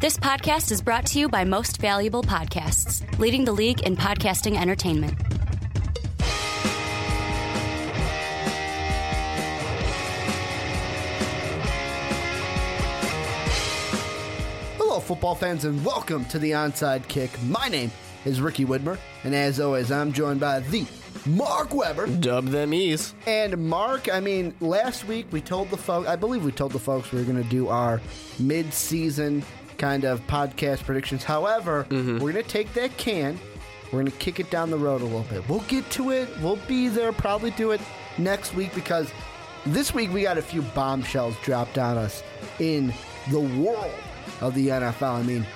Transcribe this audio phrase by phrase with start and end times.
[0.00, 4.56] This podcast is brought to you by Most Valuable Podcasts, leading the league in podcasting
[4.56, 5.20] entertainment.
[14.76, 17.30] Hello, football fans, and welcome to the Onside Kick.
[17.42, 17.90] My name
[18.24, 20.86] is Ricky Widmer, and as always, I'm joined by the
[21.26, 22.06] Mark Weber.
[22.06, 23.14] Dub them ease.
[23.26, 26.78] And Mark, I mean, last week we told the folks, I believe we told the
[26.78, 28.00] folks we were going to do our
[28.38, 29.42] mid season
[29.78, 31.24] kind of podcast predictions.
[31.24, 32.18] However, mm-hmm.
[32.18, 33.38] we're going to take that can,
[33.86, 35.48] we're going to kick it down the road a little bit.
[35.48, 37.80] We'll get to it, we'll be there, probably do it
[38.18, 39.10] next week because
[39.64, 42.22] this week we got a few bombshells dropped on us
[42.58, 42.92] in
[43.30, 43.94] the world
[44.40, 45.20] of the NFL.
[45.20, 45.46] I mean,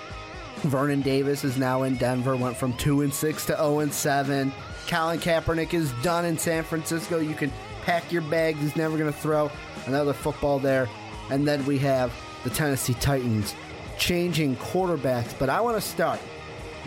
[0.58, 4.52] Vernon Davis is now in Denver, went from 2 and 6 to 0 and 7.
[4.86, 7.18] Colin Kaepernick is done in San Francisco.
[7.18, 7.52] You can
[7.82, 8.60] pack your bags.
[8.60, 9.50] He's never going to throw
[9.86, 10.88] another football there.
[11.30, 12.12] And then we have
[12.44, 13.54] the Tennessee Titans
[14.02, 15.32] changing quarterbacks.
[15.38, 16.18] But I want to start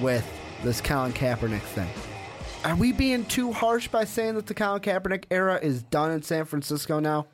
[0.02, 0.26] with
[0.64, 1.88] this Colin Kaepernick thing.
[2.66, 6.22] Are we being too harsh by saying that the Colin Kaepernick era is done in
[6.24, 7.28] San Francisco now?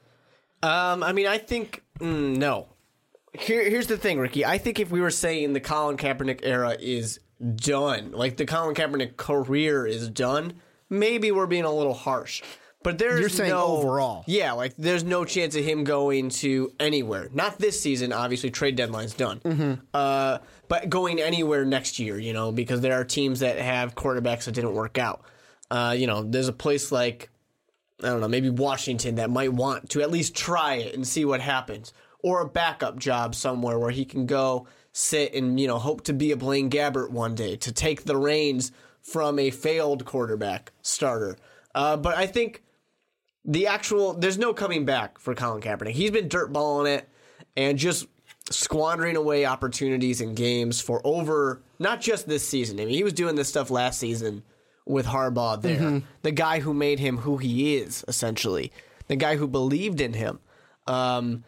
[0.62, 2.68] Um, I mean, I think mm, no.
[3.34, 4.46] Here, here's the thing, Ricky.
[4.46, 7.20] I think if we were saying the Colin Kaepernick era is
[7.56, 10.54] done, like the Colin Kaepernick career is done,
[10.92, 12.44] maybe we're being a little harsh.
[12.84, 14.24] But there's You're saying no, overall.
[14.26, 17.30] yeah, like there's no chance of him going to anywhere.
[17.32, 18.50] Not this season, obviously.
[18.50, 19.40] Trade deadline's done.
[19.40, 19.74] Mm-hmm.
[19.94, 24.46] Uh, but going anywhere next year, you know, because there are teams that have quarterbacks
[24.46, 25.22] that didn't work out.
[25.70, 27.30] Uh, you know, there's a place like
[28.04, 31.24] I don't know, maybe Washington that might want to at least try it and see
[31.24, 31.94] what happens,
[32.24, 36.14] or a backup job somewhere where he can go sit and you know hope to
[36.14, 38.72] be a Blaine Gabbert one day to take the reins
[39.02, 41.38] from a failed quarterback starter.
[41.74, 42.64] Uh, but I think
[43.46, 45.92] the actual there's no coming back for Colin Kaepernick.
[45.92, 47.10] He's been dirtballing it
[47.56, 48.08] and just
[48.50, 52.80] squandering away opportunities and games for over not just this season.
[52.80, 54.44] I mean, he was doing this stuff last season
[54.86, 58.72] with Harbaugh there, the guy who made him who he is, essentially,
[59.08, 60.40] the guy who believed in him.
[60.88, 61.44] Um,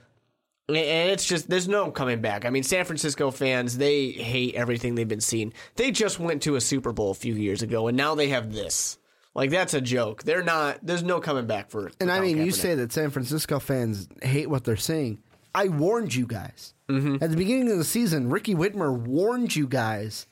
[0.70, 2.46] and it's just there's no coming back.
[2.46, 5.54] I mean, San Francisco fans they hate everything they've been seeing.
[5.76, 8.54] They just went to a Super Bowl a few years ago, and now they have
[8.54, 8.98] this.
[9.36, 10.24] Like that's a joke.
[10.24, 10.80] They're not.
[10.84, 11.88] There's no coming back for.
[11.88, 11.96] It.
[12.00, 15.20] And I mean, you say that San Francisco fans hate what they're seeing.
[15.56, 16.74] I warned you guys.
[16.90, 17.24] Mm-hmm.
[17.24, 20.28] At the beginning of the season, Ricky Widmer warned you guys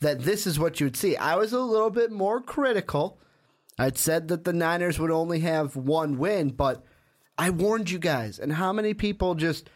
[0.00, 1.16] that this is what you would see.
[1.16, 3.18] I was a little bit more critical.
[3.78, 6.84] I'd said that the Niners would only have one win, but
[7.38, 8.38] I warned you guys.
[8.38, 9.70] And how many people just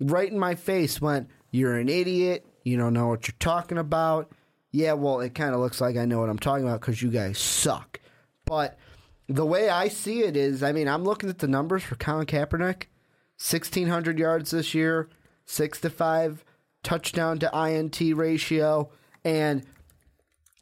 [0.00, 2.44] right in my face went, You're an idiot.
[2.64, 4.32] You don't know what you're talking about.
[4.70, 7.10] Yeah, well, it kind of looks like I know what I'm talking about because you
[7.10, 8.00] guys suck.
[8.48, 8.78] But
[9.28, 12.26] the way I see it is, I mean, I'm looking at the numbers for Colin
[12.26, 12.84] Kaepernick
[13.38, 15.08] 1,600 yards this year,
[15.44, 16.44] 6 to 5
[16.82, 18.90] touchdown to INT ratio.
[19.24, 19.64] And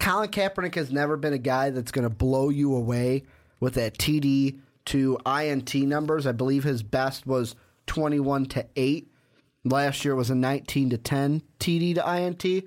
[0.01, 3.23] Colin Kaepernick has never been a guy that's going to blow you away
[3.61, 6.27] with that TD to INT numbers.
[6.27, 7.55] I believe his best was
[7.87, 9.11] 21 to 8.
[9.65, 12.65] Last year was a 19 to 10 TD to INT.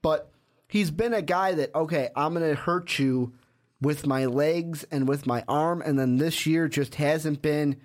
[0.00, 0.30] But
[0.68, 3.34] he's been a guy that, okay, I'm going to hurt you
[3.80, 5.82] with my legs and with my arm.
[5.82, 7.76] And then this year just hasn't been.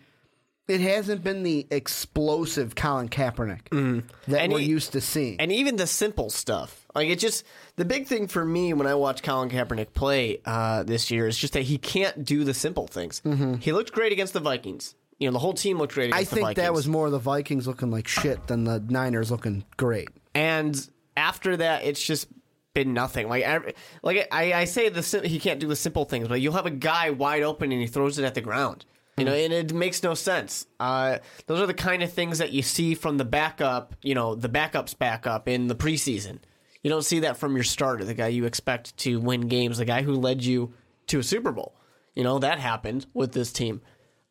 [0.68, 4.36] It hasn't been the explosive Colin Kaepernick that Mm-hmm.
[4.36, 5.40] And we're he- used to seeing.
[5.40, 6.86] and even the simple stuff.
[6.96, 7.46] Like it just
[7.76, 11.38] the big thing for me when I watch Colin Kaepernick play uh, this year is
[11.38, 13.22] just that he can't do the simple things.
[13.60, 14.96] He looked great against the Vikings.
[15.20, 17.92] You know, the whole team looked great I think that was more the Vikings looking
[17.92, 20.10] like shit than the Niners looking great.
[20.34, 20.76] and
[21.16, 22.28] after that, it's just
[22.76, 23.28] been nothing.
[23.28, 26.54] Like, I, like I, I say the he can't do the simple things, but you'll
[26.54, 28.86] have a guy wide open and he throws it at the ground.
[29.18, 30.68] You know, and it makes no sense.
[30.78, 33.96] Uh, those are the kind of things that you see from the backup.
[34.04, 36.40] You know, the backup's backup in the preseason.
[36.84, 39.86] You don't see that from your starter, the guy you expect to win games, the
[39.86, 40.74] guy who led you
[41.08, 41.76] to a Super Bowl.
[42.14, 43.82] You know, that happened with this team.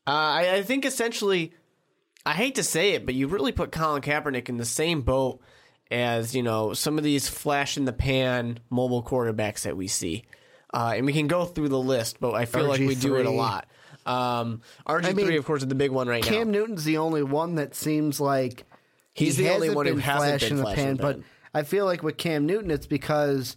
[0.07, 1.55] Uh, I, I think essentially,
[2.27, 5.41] I hate to say it, but you really put Colin Kaepernick in the same boat
[5.91, 10.25] as, you know, some of these flash in the pan mobile quarterbacks that we see.
[10.73, 13.27] Uh, and we can go through the list, but I feel like we do it
[13.27, 13.69] a lot.
[14.07, 16.39] Um, RG3, mean, of course, is the big one right Cam now.
[16.39, 18.65] Cam Newton's the only one that seems like
[19.15, 20.97] He's he the only one who hasn't flash in the pan.
[20.97, 21.21] But.
[21.55, 23.57] I feel like with Cam Newton, it's because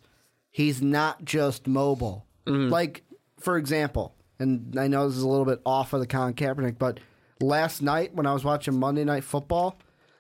[0.51, 2.25] he's not just mobile.
[2.45, 2.71] Mm-hmm.
[2.71, 3.03] Like
[3.39, 6.77] for example, and I know this is a little bit off of the Colin Kaepernick,
[6.77, 7.00] but
[7.41, 9.79] last night when I was watching Monday Night Football,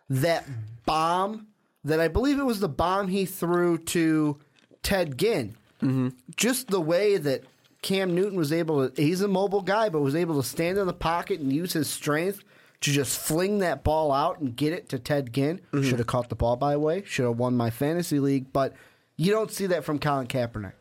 [0.09, 0.45] that
[0.85, 1.46] bomb
[1.87, 4.37] that I believe it was the bomb he threw to
[4.83, 5.55] Ted Ginn.
[5.81, 6.09] Mm-hmm.
[6.35, 7.43] Just the way that
[7.81, 10.87] Cam Newton was able to, he's a mobile guy, but was able to stand in
[10.87, 12.43] the pocket and use his strength
[12.81, 15.61] to just fling that ball out and get it to Ted Ginn.
[15.73, 17.03] Should have caught the ball, by the way.
[17.05, 18.53] Should have won my fantasy league.
[18.53, 18.73] But
[19.15, 20.73] you don't see that from Colin Kaepernick.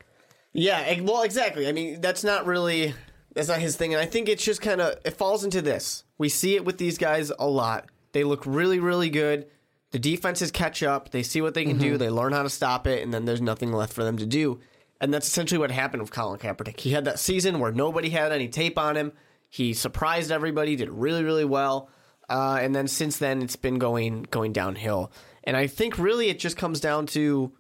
[0.53, 1.69] Yeah, well, exactly.
[1.69, 2.95] I mean, that's not really
[3.35, 6.05] that's not his thing, and I think it's just kind of it falls into this.
[6.17, 7.91] We see it with these guys a lot.
[8.13, 9.47] They look really, really good.
[9.97, 11.09] The defenses catch up.
[11.09, 11.97] They see what they can do.
[11.97, 14.61] They learn how to stop it, and then there's nothing left for them to do.
[15.01, 16.81] And that's essentially what happened with Colin Kaepernick.
[16.81, 19.13] He had that season where nobody had any tape on him.
[19.49, 21.89] He surprised everybody, did really, really well.
[22.29, 25.11] Uh, and then since then, it's been going going downhill.
[25.45, 27.53] And I think really it just comes down to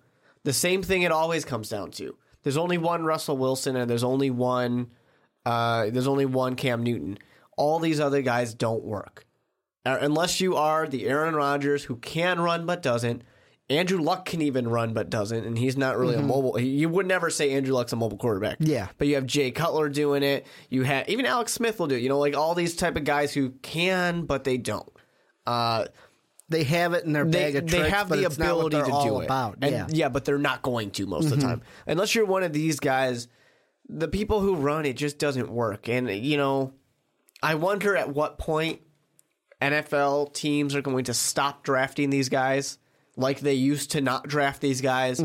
[0.44, 2.18] the same thing it always comes down to.
[2.42, 4.90] There's only one Russell Wilson, and there's only one
[5.46, 7.16] uh, there's only one Cam Newton.
[7.56, 9.25] All these other guys don't work
[9.94, 13.22] unless you are the Aaron Rodgers who can run but doesn't.
[13.68, 16.56] Andrew Luck can even run but doesn't, and he's not really a mobile.
[16.60, 18.58] You would never say Andrew Luck's a mobile quarterback.
[18.60, 18.88] Yeah.
[18.96, 20.46] but you have Jay Cutler doing it.
[20.70, 22.02] You have even Alex Smith will do it.
[22.02, 24.88] You know, like all these type of guys who can but they don't.
[25.46, 25.86] Uh,
[26.48, 27.82] They have it in their they, bag of tricks.
[27.82, 29.24] they have the ability to do it.
[29.24, 29.58] about.
[29.62, 30.08] And, yeah.
[30.10, 31.62] but they're not going to most of the time.
[31.88, 33.26] Unless you're one of these guys,
[33.88, 35.88] the people who run it just doesn't work.
[35.88, 36.72] And you know,
[37.42, 38.80] I wonder at what point
[39.60, 42.78] NFL teams are going to stop drafting these guys
[43.16, 45.20] like they used to not draft these guys.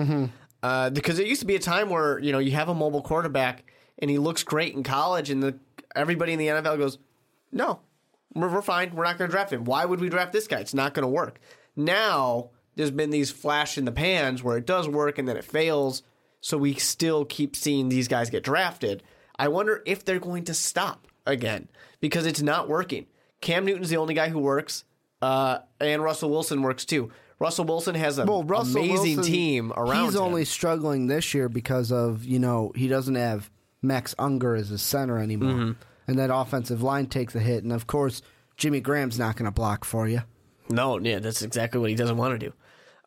[0.63, 3.01] Uh, because there used to be a time where you know you have a mobile
[3.01, 3.63] quarterback
[3.99, 5.57] and he looks great in college, and the
[5.95, 6.97] everybody in the NFL goes,
[7.51, 7.79] "No,
[8.33, 8.95] we're, we're fine.
[8.95, 9.65] We're not going to draft him.
[9.65, 10.59] Why would we draft this guy?
[10.59, 11.39] It's not going to work."
[11.75, 15.43] Now there's been these flash in the pans where it does work and then it
[15.43, 16.03] fails,
[16.41, 19.03] so we still keep seeing these guys get drafted.
[19.37, 21.67] I wonder if they're going to stop again
[21.99, 23.07] because it's not working.
[23.41, 24.83] Cam Newton's the only guy who works,
[25.21, 27.11] uh, and Russell Wilson works too.
[27.39, 30.21] Russell Wilson has an Well, Russell amazing Wilson, team around He's him.
[30.21, 33.49] only struggling this year because of you know he doesn't have
[33.81, 35.71] Max Unger as his center anymore, Mm-hmm.
[36.07, 37.63] and that offensive line takes a hit.
[37.63, 38.21] And of course,
[38.57, 40.21] Jimmy Graham's not going to block for you.
[40.69, 42.53] No, yeah, that's exactly what he doesn't want to do.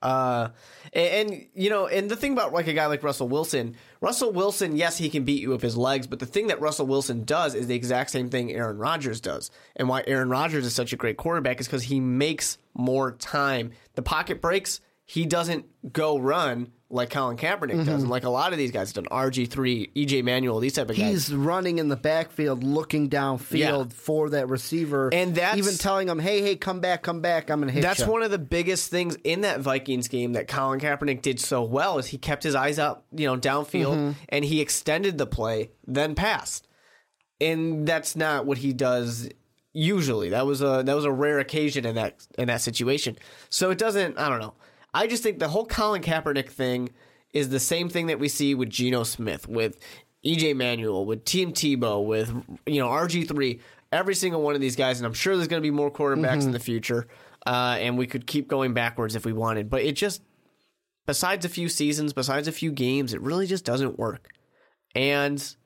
[0.03, 0.49] Uh,
[0.93, 4.33] and, and you know, and the thing about like a guy like Russell Wilson, Russell
[4.33, 7.25] Wilson, yes, he can beat you with his legs, but the thing that Russell Wilson
[7.25, 9.51] does is the exact same thing Aaron Rodgers does.
[9.77, 13.71] And why Aaron Rodgers is such a great quarterback is because he makes more time.
[13.95, 18.53] The pocket breaks, he doesn't go run like Colin Kaepernick does, and like a lot
[18.53, 19.07] of these guys have done.
[19.11, 21.11] RG three, EJ Manuel, these type of guys.
[21.11, 23.85] He's running in the backfield, looking downfield Yeah.
[23.89, 27.51] for that receiver, And that's- even telling him, "Hey, hey, come back, come back.
[27.51, 30.47] I'm to hit That's you." one of the biggest things in that Vikings game that
[30.47, 34.11] Colin Kaepernick did so well is he kept his eyes up, you know, downfield Mm-hmm.
[34.29, 36.69] and he extended the play, then passed.
[37.41, 39.29] And that's not what he does
[39.73, 40.29] usually.
[40.29, 43.19] That was a that was a rare occasion in that in that situation.
[43.51, 44.55] So it doesn't I don't know.
[44.95, 46.91] I just think the whole Colin Kaepernick thing
[47.33, 49.79] is the same thing that we see with Geno Smith, with
[50.25, 52.33] EJ Manuel, with Tim Tebow, with
[52.65, 53.61] you know RG three,
[53.93, 56.45] every single one of these guys, and I'm sure there's going to be more quarterbacks
[56.45, 57.09] in the future,
[57.45, 60.23] uh, and we could keep going backwards if we wanted, but it just
[61.07, 64.29] besides a few seasons, besides a few games, it really just doesn't work,
[64.95, 65.57] and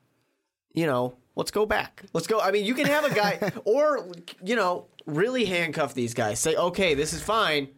[0.73, 1.15] you know.
[1.35, 2.03] Let's go back.
[2.11, 2.41] Let's go.
[2.41, 4.09] I mean, you can have a guy, or
[4.43, 6.37] you know, really handcuff these guys.
[6.37, 7.69] Say, okay, this is fine,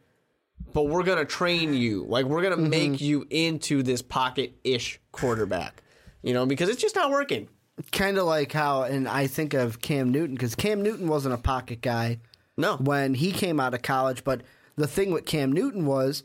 [0.74, 2.06] but we're gonna train you.
[2.08, 5.82] Like we're gonna make you into this pocket ish quarterback.
[6.24, 7.48] You know, because it's just not working.
[7.92, 11.38] kind of like how, and I think of Cam Newton because Cam Newton wasn't a
[11.40, 12.20] pocket guy
[12.58, 12.76] No.
[12.78, 14.24] when he came out of college.
[14.24, 14.42] But
[14.76, 16.24] the thing with Cam Newton was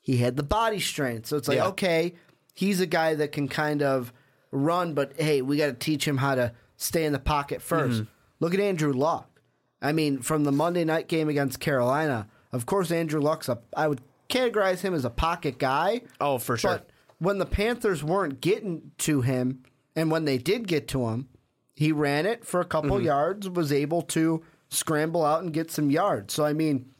[0.00, 1.26] he had the body strength.
[1.28, 1.68] So it's like, Yeah.
[1.68, 2.14] okay,
[2.54, 4.12] he's a guy that can kind of
[4.50, 7.88] run, but hey, we got to teach him how to stay in the pocket 1st
[7.88, 8.02] Mm-hmm.
[8.40, 9.40] Look at Andrew Luck.
[9.80, 13.88] I mean, from the Monday night game against Carolina, of course, Andrew Luck's a, I
[13.88, 16.02] would categorize him as a pocket guy.
[16.20, 16.70] Oh, for sure.
[16.72, 19.64] But when the Panthers weren't getting to him,
[19.96, 21.28] and when they did get to him,
[21.74, 23.06] he ran it for a couple Mm-hmm.
[23.06, 26.34] yards, was able to scramble out and get some yards.
[26.34, 26.90] So, I mean,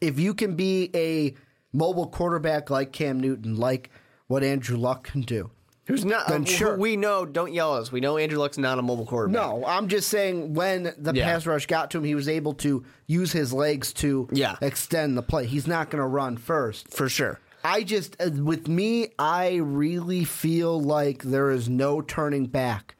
[0.00, 1.34] if you can be a
[1.72, 3.90] mobile quarterback like Cam Newton, like
[4.26, 5.50] what Andrew Luck can do.
[5.86, 6.28] Who's not?
[6.28, 6.76] Then uh, sure.
[6.76, 7.24] We know.
[7.24, 7.92] Don't yell at us.
[7.92, 9.34] We know Andrew Luck's not a mobile quarterback.
[9.40, 11.24] No, I'm just saying when the Yeah.
[11.24, 14.56] pass rush got to him, he was able to use his legs to Yeah.
[14.60, 15.46] extend the play.
[15.46, 16.88] He's not going to run first.
[16.92, 17.38] for sure.
[17.64, 22.94] I just, uh, with me, I really feel like there is no turning back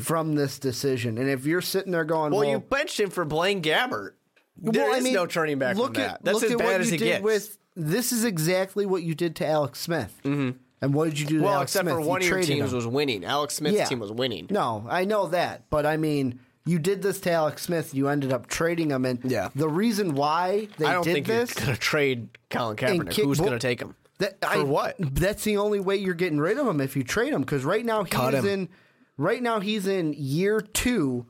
[0.00, 1.18] from this decision.
[1.18, 4.12] And if you're sitting there going, Well, well, you benched him for Blaine Gabbert.
[4.56, 6.24] There is well, I mean, no turning back look from at, that.
[6.24, 7.24] That's look as at bad what as you it did gets.
[7.24, 10.16] With this is exactly what you did to Alex Smith.
[10.24, 10.58] Mm-hmm.
[10.84, 11.94] And what did you do to well, Alex except Smith?
[11.94, 12.76] for You one of your teams him.
[12.76, 13.24] was winning.
[13.24, 13.84] Alex Smith's Yeah.
[13.86, 14.46] team was winning.
[14.50, 17.94] No, I know that, but I mean, you did this to Alex Smith.
[17.94, 19.48] You ended up trading him, and Yeah.
[19.54, 23.10] the reason why they I don't did think this you're going to trade Colin Kaepernick.
[23.10, 23.94] kick- Who's well, going to take him?
[24.18, 24.96] That, For I, what?
[24.98, 27.40] That's the only way you're getting rid of him if you trade him.
[27.40, 28.68] Because right now he's in.
[29.16, 31.26] Right now he's in year two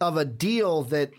[0.00, 1.10] of a deal that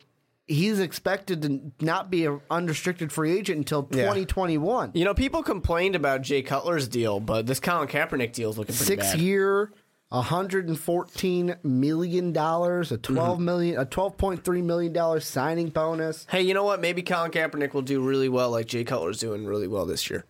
[0.47, 4.03] he's expected to not be an unrestricted free agent until Yeah.
[4.03, 4.91] 2021.
[4.93, 8.75] You know, people complained about Jay Cutler's deal, but this Colin Kaepernick deal is looking
[8.75, 9.19] pretty Six bad.
[9.21, 9.71] year,
[10.09, 13.13] 114 million dollars, a mm-hmm.
[13.13, 16.25] 12 million, a 12.3 million dollar signing bonus.
[16.29, 16.81] Hey, you know what?
[16.81, 20.25] Maybe Colin Kaepernick will do really well, like Jay Cutler's doing really well this year.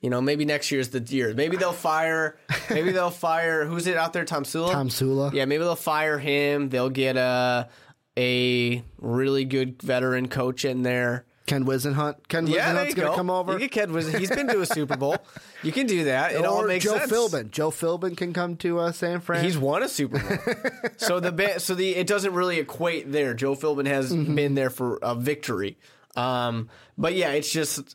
[0.00, 1.32] You know, maybe next year's the year.
[1.32, 2.36] Maybe they'll fire.
[2.68, 3.64] Maybe they'll fire.
[3.64, 4.24] Who's it out there?
[4.24, 4.72] Tomsula.
[4.72, 5.30] Tom Sula.
[5.32, 6.70] Yeah, maybe they'll fire him.
[6.70, 7.68] They'll get a
[8.18, 11.24] a really good veteran coach in there.
[11.46, 12.28] Ken Whisenhunt.
[12.28, 13.54] Ken Yeah, Whisenhunt's going to come over.
[13.54, 15.16] You get Ken He's been to a Super Bowl.
[15.64, 16.32] You can do that.
[16.32, 17.12] It all or makes Joe sense.
[17.12, 17.50] Philbin.
[17.52, 19.44] Joe Philbin can come to uh, San Fran.
[19.44, 20.54] He's won a Super Bowl.
[20.96, 23.32] so the ba- so the it doesn't really equate there.
[23.32, 24.34] Joe Philbin has Mm-hmm.
[24.34, 25.78] been there for a victory.
[26.16, 27.94] Um, but yeah, it's just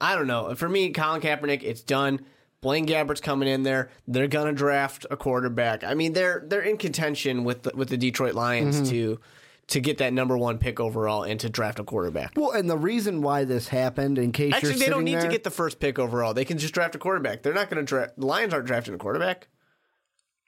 [0.00, 0.54] I don't know.
[0.54, 2.20] For me, Colin Kaepernick, it's done.
[2.60, 3.90] Blaine Gabbert's coming in there.
[4.06, 5.82] They're gonna draft a quarterback.
[5.82, 8.90] I mean, they're they're in contention with the, with the Detroit Lions Mm-hmm.
[8.90, 9.20] to
[9.68, 12.32] to get that number one pick overall and to draft a quarterback.
[12.36, 15.44] well, and the reason why this happened, in case Actually, they don't need to get
[15.44, 16.32] the first pick overall.
[16.34, 17.42] They can just draft a quarterback.
[17.42, 18.18] They're not going to draft.
[18.18, 19.48] The Lions aren't drafting a quarterback.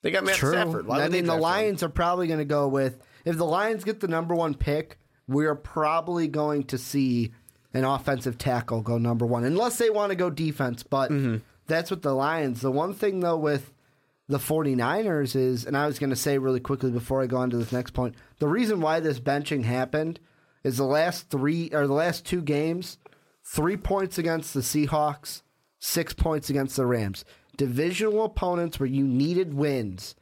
[0.03, 0.53] They got Matt True.
[0.53, 0.87] Stafford.
[0.87, 1.41] Why I mean, the draft him?
[1.43, 4.99] Lions are probably going to go with if the Lions get the number one pick,
[5.29, 7.33] we're probably going to see
[7.75, 10.83] an offensive tackle go number one, unless they want to go defense.
[10.83, 11.37] But Mm-hmm.
[11.67, 12.63] that's what the Lions.
[12.63, 13.71] The one thing though with
[14.31, 17.51] the 49ers is, and I was going to say really quickly before I go on
[17.51, 20.21] to this next point, the reason why this benching happened
[20.65, 22.97] is the last three or the last two games,
[23.45, 25.43] three points against the Seahawks,
[25.79, 27.25] six points against the Rams.
[27.57, 30.15] Divisional opponents where you needed wins,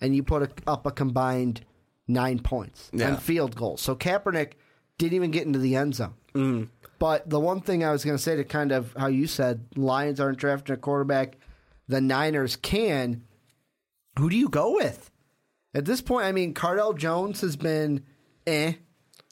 [0.00, 1.64] and you put a, up a combined
[2.08, 3.08] nine points Yeah.
[3.08, 3.80] and field goals.
[3.82, 4.52] So Kaepernick
[4.98, 6.14] didn't even get into the end zone.
[6.34, 6.64] Mm-hmm.
[6.98, 9.66] But the one thing I was going to say to kind of how you said
[9.76, 11.36] Lions aren't drafting a quarterback,
[11.88, 13.24] the Niners can.
[14.18, 15.10] Who do you go with?
[15.74, 18.04] At this point, I mean, Cardale Jones has been
[18.46, 18.74] eh.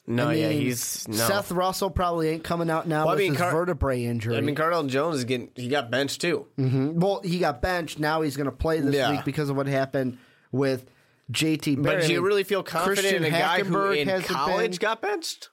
[0.07, 1.15] No, I yeah, he's no.
[1.15, 4.35] Seth Russell probably ain't coming out now Well, I with mean, his Car- vertebrae injury.
[4.35, 6.47] I mean, Cardale Jones is getting he got benched too.
[6.57, 7.99] well, he got benched.
[7.99, 9.11] Now he's going to play this Yeah.
[9.11, 10.17] week because of what happened
[10.51, 10.89] with
[11.31, 11.81] JT.
[11.83, 15.01] But do you really feel confident Christian in a guy who in college been- got
[15.01, 15.49] benched?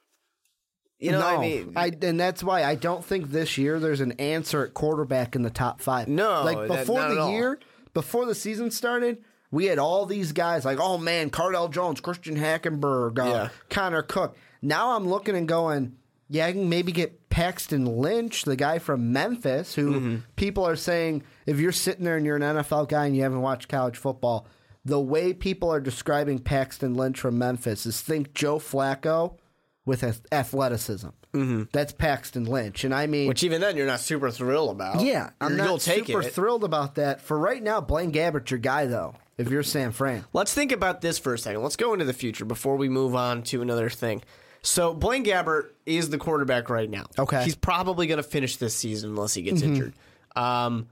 [0.97, 4.01] You know, no, I mean, I, and that's why I don't think this year there's
[4.01, 6.09] an answer at quarterback in the top five.
[6.09, 7.59] No, like that- before not at the year,
[7.93, 12.35] before the season started, we had all these guys like, oh man, Cardale Jones, Christian
[12.37, 13.49] Hackenberg, uh, Yeah.
[13.69, 14.35] Connor Cook.
[14.61, 15.95] Now I'm looking and going,
[16.29, 20.15] yeah, I can maybe get Paxton Lynch, the guy from Memphis, who Mm-hmm.
[20.35, 23.41] people are saying if you're sitting there and you're an NFL guy and you haven't
[23.41, 24.45] watched college football,
[24.85, 29.37] the way people are describing Paxton Lynch from Memphis is think Joe Flacco
[29.85, 31.09] with athleticism.
[31.33, 31.63] Mm-hmm.
[31.71, 35.01] That's Paxton Lynch, and I mean, which even then you're not super thrilled about.
[35.01, 36.33] yeah, I'm You'll not super it.
[36.33, 37.21] thrilled about that.
[37.21, 39.13] For right now, Blaine Gabbert's your guy, though.
[39.37, 41.61] If you're San Fran, Let's think about this for a second.
[41.63, 44.21] Let's go into the future before we move on to another thing.
[44.63, 47.05] So Blaine Gabbert is the quarterback right now.
[47.17, 47.37] Okay.
[47.37, 47.45] Mm-hmm.
[47.45, 49.93] he's probably going to finish this season unless he gets injured.
[50.35, 50.89] Um,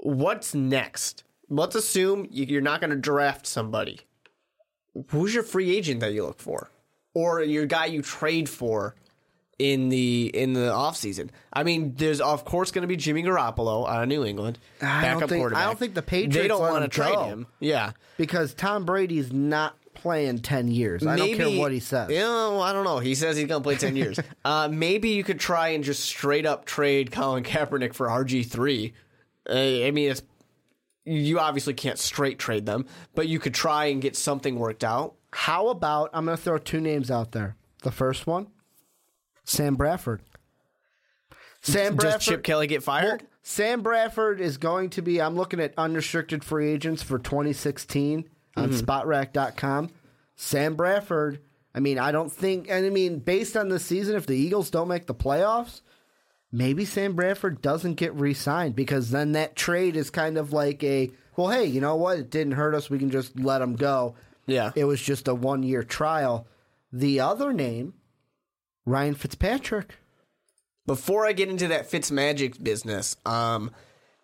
[0.00, 1.22] what's next?
[1.48, 4.00] Let's assume you're not going to draft somebody.
[5.10, 6.70] Who's your free agent that you look for,
[7.14, 8.96] or your guy you trade for
[9.58, 11.30] in the in the offseason?
[11.52, 15.02] I mean, there's of course going to be Jimmy Garoppolo out of New England, I
[15.08, 17.46] don't backup think- I don't think the Patriots they don't want to trade him.
[17.60, 21.06] Yeah, because Tom Brady's not playing ten years.
[21.06, 22.10] I don't care what he says.
[22.10, 22.98] Yeah, well, I don't know.
[22.98, 24.20] He says he's going to play 10 years.
[24.44, 28.92] uh, maybe you could try and just straight up trade Colin Kaepernick for RG3.
[29.48, 30.22] Uh, I mean, it's
[31.06, 32.84] you obviously can't straight trade them,
[33.14, 35.14] but you could try and get something worked out.
[35.32, 37.56] How about I'm going to throw two names out there.
[37.82, 38.48] The first one,
[39.46, 40.20] Sam Bradford.
[41.62, 42.18] Sam Bradford.
[42.18, 42.26] Does.
[42.26, 43.22] Chip Kelly get fired?
[43.22, 45.22] Well, Sam Bradford is going to be.
[45.22, 48.76] I'm looking at unrestricted free agents for 2016 on Mm-hmm.
[48.78, 49.90] Spotrac.com.
[50.34, 51.40] Sam Bradford.
[51.74, 52.68] I mean, I don't think.
[52.68, 55.80] And I mean, based on the season, if the Eagles don't make the playoffs,
[56.50, 61.10] maybe Sam Bradford doesn't get re-signed because then that trade is kind of like a.
[61.36, 62.18] Well, hey, you know what?
[62.18, 62.90] It didn't hurt us.
[62.90, 64.14] We can just let him go.
[64.46, 64.72] Yeah.
[64.74, 66.46] It was just a one-year trial.
[66.92, 67.92] The other name,
[68.86, 69.96] Ryan Fitzpatrick.
[70.86, 73.70] before I get into that Fitzmagic business, um,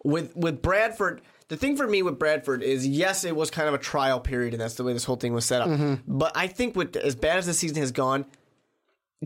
[0.04, 3.75] with with Bradford, the thing for me with Bradford is yes, it was kind of
[3.75, 6.00] a trial period, and that's the way this whole thing was set up.
[6.07, 8.25] But I think with as bad as the season has gone,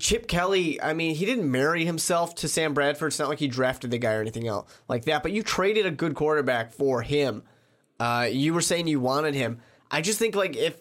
[0.00, 3.08] Chip Kelly, I mean, he didn't marry himself to Sam Bradford.
[3.08, 5.22] It's not like he drafted the guy or anything else like that.
[5.22, 7.42] But you traded a good quarterback for him.
[7.98, 9.60] Uh, you were saying you wanted him.
[9.90, 10.76] I just think like if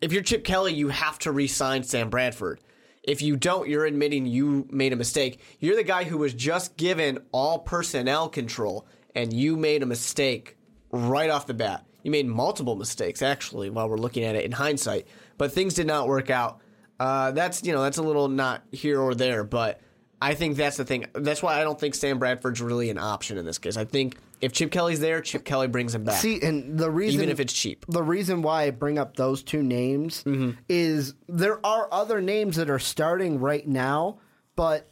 [0.00, 2.60] if you're Chip Kelly, you have to re-sign Sam Bradford.
[3.02, 5.40] If you don't, you're admitting you made a mistake.
[5.58, 10.56] You're the guy who was just given all personnel control, and you made a mistake
[10.92, 11.84] right off the bat.
[12.04, 15.06] You made multiple mistakes, actually, while we're looking at it in hindsight.
[15.36, 16.60] But things did not work out.
[17.00, 19.80] Uh, that's you know that's a little not here or there, but
[20.20, 21.06] I think that's the thing.
[21.14, 23.76] That's why I don't think Sam Bradford's really an option in this case.
[23.76, 27.20] I think if Chip Kelly's there, Chip Kelly brings him back, See, and the reason
[27.20, 27.86] even if it's cheap.
[27.88, 30.58] the reason why I bring up those two names Mm-hmm.
[30.68, 34.18] is there are other names that are starting right now,
[34.56, 34.90] but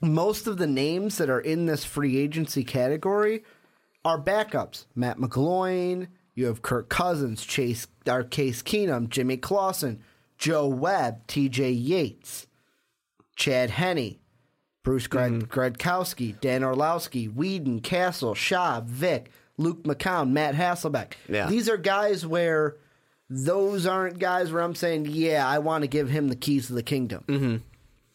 [0.00, 3.42] most of the names that are in this free agency category
[4.04, 4.86] are backups.
[4.94, 10.00] Matt McGloin, you have Kirk Cousins, Chase or Case Keenum, Jimmy Clausen,
[10.38, 12.46] Joe Webb, TJ Yates,
[13.36, 14.16] Chad Henne,
[14.82, 15.60] Bruce Gred- mm-hmm.
[15.60, 21.12] Gradkowski, Dan Orlovsky, Weeden, Cassel, Schaub, Vick, Luke McCown, Matt Hasselbeck.
[21.28, 21.46] Yeah.
[21.46, 22.76] These are guys where
[23.28, 26.72] those aren't guys where I'm saying, yeah, I want to give him the keys to
[26.72, 27.24] the kingdom.
[27.28, 27.56] Mm-hmm.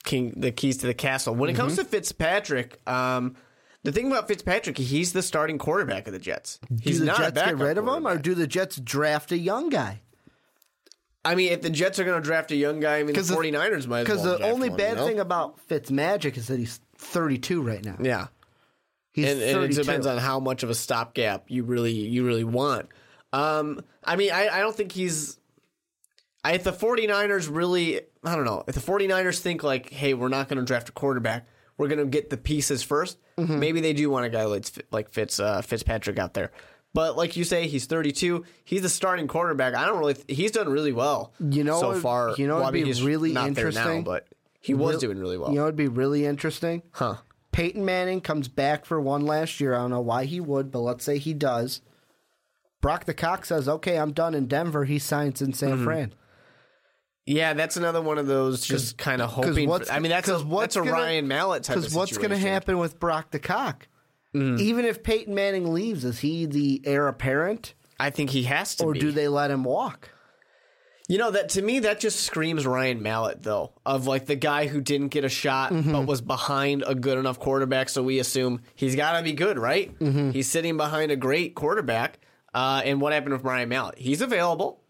[0.04, 1.34] King the keys to the castle.
[1.34, 1.84] When it comes mm-hmm.
[1.84, 3.36] to Fitzpatrick, um,
[3.84, 6.60] the thing about Fitzpatrick, he's the starting quarterback of the Jets.
[6.82, 9.38] He's do the not Jets get rid of him, or do the Jets draft a
[9.38, 10.02] young guy?
[11.26, 13.22] I mean, if the Jets are going to draft a young guy, I mean, the
[13.22, 15.08] 49ers might as Because well the only one, bad you know?
[15.08, 17.98] thing about Fitzmagic is that he's 32 right now.
[18.00, 18.28] yeah,
[19.12, 22.44] He's and, and it depends on how much of a stopgap you really you really
[22.44, 22.90] want.
[23.34, 25.38] Um, I mean, I, I don't think he's.
[26.44, 30.28] I, if the 49ers really, I don't know, if the 49ers think like, hey, we're
[30.30, 33.60] not going to draft a quarterback, we're going to get the pieces 1st Mm-hmm.
[33.60, 36.54] maybe they do want a guy like, like Fitz uh, Fitzpatrick out there.
[36.96, 38.46] But like you say, he's 32.
[38.64, 39.76] He's the starting quarterback.
[39.76, 40.16] I don't really.
[40.30, 41.34] He's done really well.
[41.40, 42.34] You know so far.
[42.38, 44.04] you know well, I what'd mean, be he's really not there now, interesting?
[44.06, 44.28] but
[44.62, 45.50] he was Real- doing really well.
[45.50, 46.82] You know, it'd be really interesting.
[46.94, 47.18] huh?
[47.52, 49.74] Peyton Manning comes back for one last year.
[49.76, 51.82] I don't know why he would, but let's say he does.
[52.82, 55.84] Brock the Cock says, "Okay, I'm done in Denver." He signs in San Mm-hmm.
[55.84, 56.14] Fran.
[57.26, 59.68] Yeah, that's another one of those just kind of hoping.
[59.68, 61.76] For, I mean, that's a that's a gonna- Ryan Mallett type.
[61.78, 63.88] Because what's going to happen with Brock the Cock?
[64.36, 64.60] Mm.
[64.60, 68.86] Even if Peyton Manning leaves, is he the heir apparent, I think he has to.
[68.86, 69.00] or be.
[69.00, 70.10] do they let him walk?
[71.08, 74.66] You know that to me that just screams Ryan Mallett though of like the guy
[74.66, 75.92] who didn't get a shot mm-hmm.
[75.92, 79.60] but was behind a good enough quarterback so we assume he's got to be good
[79.60, 79.98] right?
[80.00, 80.32] Mm-hmm.
[80.32, 82.18] He's sitting behind a great quarterback
[82.56, 84.00] uh, and what happened with Ryan Mallett?
[84.00, 84.82] He's available.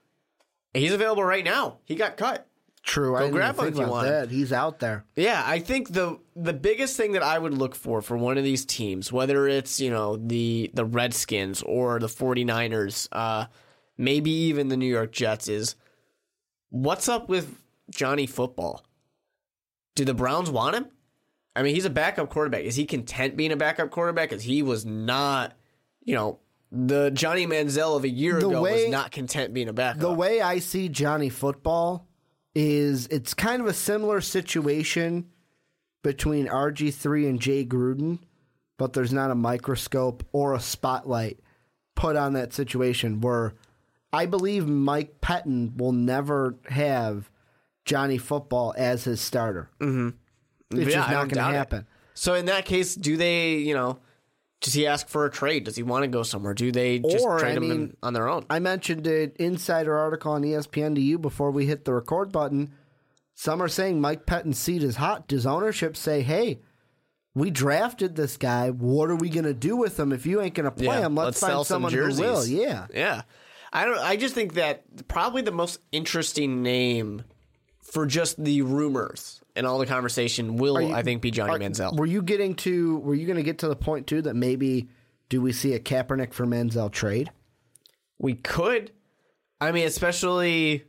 [0.73, 1.79] He's available right now.
[1.83, 2.47] He got cut
[2.85, 4.29] True, I didn't grab him think if you want that.
[4.29, 5.05] He's out there.
[5.15, 8.43] Yeah, I think the the biggest thing that I would look for for one of
[8.43, 13.45] these teams, whether it's, you know, the the Redskins or the 49ers, uh
[13.97, 15.75] maybe even the New York Jets is
[16.69, 17.57] what's up with
[17.89, 18.85] Johnny Football?
[19.95, 20.85] Do the Browns want him?
[21.55, 22.65] I mean, he's a backup quarterback.
[22.65, 24.29] Is he content being a backup quarterback?
[24.29, 25.53] Because he was not,
[26.03, 26.39] you know,
[26.71, 30.01] the Johnny Manziel of a year The ago way- was not content being a backup.
[30.01, 32.05] The way I see Johnny Football
[32.55, 35.27] is it's kind of a similar situation
[36.03, 38.19] between RG3 and Jay Gruden,
[38.77, 41.39] but there's not a microscope or a spotlight
[41.95, 43.53] put on that situation where
[44.13, 47.29] I believe Mike Pettine will never have
[47.85, 49.69] Johnny Football as his starter.
[49.79, 50.09] Mm-hmm.
[50.79, 51.57] It's Yeah, just not going to doubt it.
[51.57, 51.87] happen.
[52.13, 53.99] So in that case, do they, you know,
[54.61, 55.65] does he ask for a trade?
[55.65, 56.53] Does he want to go somewhere?
[56.53, 58.45] Do they just Or, trade I him in- on their own?
[58.49, 62.73] I mentioned an insider article on ESPN to you before we hit the record button.
[63.35, 65.27] Some are saying Mike Pettine's seat is hot.
[65.27, 66.61] Does ownership say, hey,
[67.33, 68.69] we drafted this guy.
[68.69, 71.15] What are we going to do with him if you ain't going to play him?
[71.15, 72.17] Let's, find sell some someone jerseys.
[72.19, 72.45] who will.
[72.47, 72.87] Yeah.
[72.93, 73.21] yeah.
[73.73, 73.99] I don't.
[73.99, 77.23] I just think that probably the most interesting name
[77.81, 81.59] for just the rumors and all the conversation will, you- I think, be Johnny Are-
[81.59, 81.95] Manziel.
[81.97, 84.89] Were you getting to, were you going to get to the point too that maybe
[85.29, 87.31] do we see a Kaepernick for Manziel trade?
[88.19, 88.91] We could.
[89.61, 90.83] I mean, especially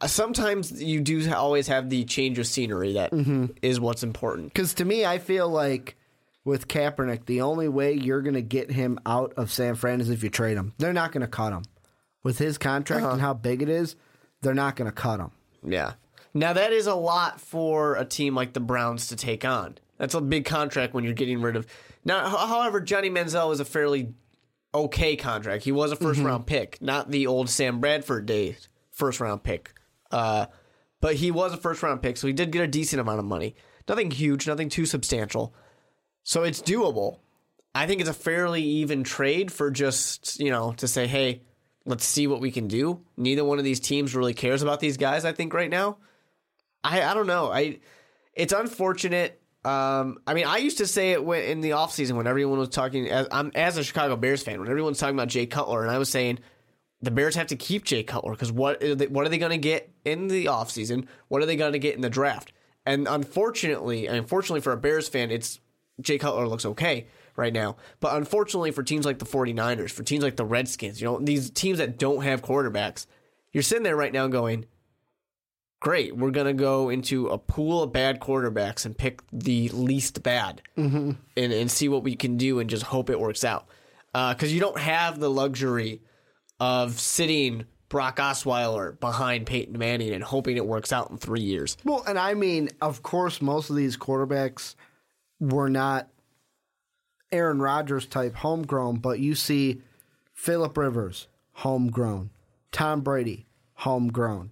[0.00, 3.84] uh, sometimes you do always have the change of scenery That is Mm-hmm.
[3.84, 4.52] what's important.
[4.52, 5.96] Because to me, I feel like
[6.44, 10.08] with Kaepernick, the only way you're going to get him out of San Fran is
[10.08, 10.72] if you trade him.
[10.78, 11.62] They're not going to cut him.
[12.22, 13.12] With his contract Uh-huh.
[13.12, 13.96] and how big it is,
[14.42, 15.30] they're not going to cut him.
[15.64, 15.92] Yeah.
[16.38, 19.76] Now that is a lot for a team like the Browns to take on.
[19.96, 21.66] That's a big contract when you're getting rid of.
[22.04, 24.14] Now, however, Johnny Manziel was a fairly
[24.72, 25.64] okay contract.
[25.64, 29.72] He was a 1st round pick, not the old Sam Bradford days first round pick.
[30.10, 30.46] Uh,
[31.00, 33.24] but he was a first round pick, so he did get a decent amount of
[33.24, 33.56] money.
[33.88, 35.54] Nothing huge, nothing too substantial.
[36.22, 37.18] So it's doable.
[37.74, 41.42] I think it's a fairly even trade for just, you know, to say, hey,
[41.84, 43.00] let's see what we can do.
[43.16, 45.98] Neither one of these teams really cares about these guys, I think, right now.
[46.88, 47.52] I, I don't know.
[47.52, 47.78] I
[48.34, 49.40] it's unfortunate.
[49.64, 52.68] Um, I mean, I used to say it when, in the offseason when everyone was
[52.68, 55.90] talking as I'm as a Chicago Bears fan, when everyone's talking about Jay Cutler, and
[55.90, 56.38] I was saying
[57.02, 59.50] the Bears have to keep Jay Cutler because what are they, what are they going
[59.50, 61.06] to get in the offseason?
[61.28, 62.52] What are they going to get in the draft?
[62.86, 65.60] And unfortunately, and unfortunately for a Bears fan, it's
[66.00, 67.76] Jay Cutler looks okay right now.
[68.00, 71.50] But unfortunately for teams like the 49ers, for teams like the Redskins, you know, these
[71.50, 73.06] teams that don't have quarterbacks,
[73.52, 74.66] you're sitting there right now going,
[75.80, 76.16] great.
[76.16, 81.12] We're gonna go into a pool of bad quarterbacks and pick the least bad, mm-hmm.
[81.36, 83.66] and and see what we can do and just hope it works out.
[84.12, 86.02] Because you don't have the luxury
[86.58, 91.76] of sitting Brock Osweiler behind Peyton Manning and hoping it works out in three years.
[91.84, 94.74] Well, and I mean, of course, most of these quarterbacks
[95.40, 96.08] were not
[97.30, 99.82] Aaron Rodgers type homegrown, but you see
[100.34, 102.30] Philip Rivers, homegrown,
[102.72, 104.50] Tom Brady, homegrown,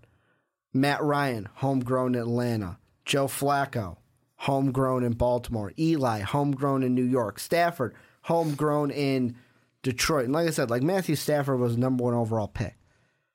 [0.77, 3.97] Matt Ryan, homegrown in Atlanta, Joe Flacco,
[4.37, 9.37] homegrown in Baltimore, Eli, homegrown in New York, Stafford, homegrown in
[9.83, 10.27] Detroit.
[10.27, 12.77] And like I said, like Matthew Stafford was number one overall pick.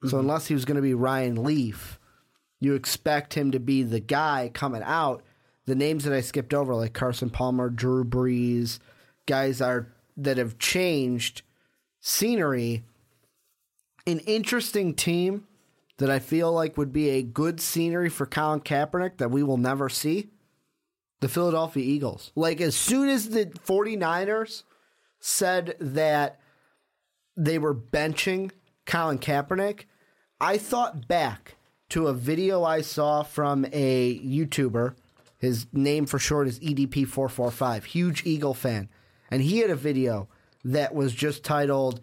[0.03, 0.19] So mm-hmm.
[0.19, 1.99] unless he was going to be Ryan Leaf,
[2.59, 5.23] you expect him to be the guy coming out.
[5.65, 8.79] The names that I skipped over, like Carson Palmer, Drew Brees,
[9.25, 11.43] guys are that have changed
[11.99, 12.83] scenery.
[14.05, 15.47] An interesting team
[16.01, 19.57] that I feel like would be a good scenery for Colin Kaepernick that we will
[19.57, 20.29] never see.
[21.19, 22.31] The Philadelphia Eagles.
[22.35, 24.63] Like as soon as the 49ers
[25.19, 26.39] said that
[27.37, 28.49] they were benching
[28.87, 29.81] Colin Kaepernick,
[30.39, 31.57] I thought back
[31.89, 34.95] to a video I saw from a YouTuber.
[35.37, 38.89] His name for short is E EDP445, huge Eagle fan.
[39.29, 40.29] And he had a video
[40.63, 42.01] that was just titled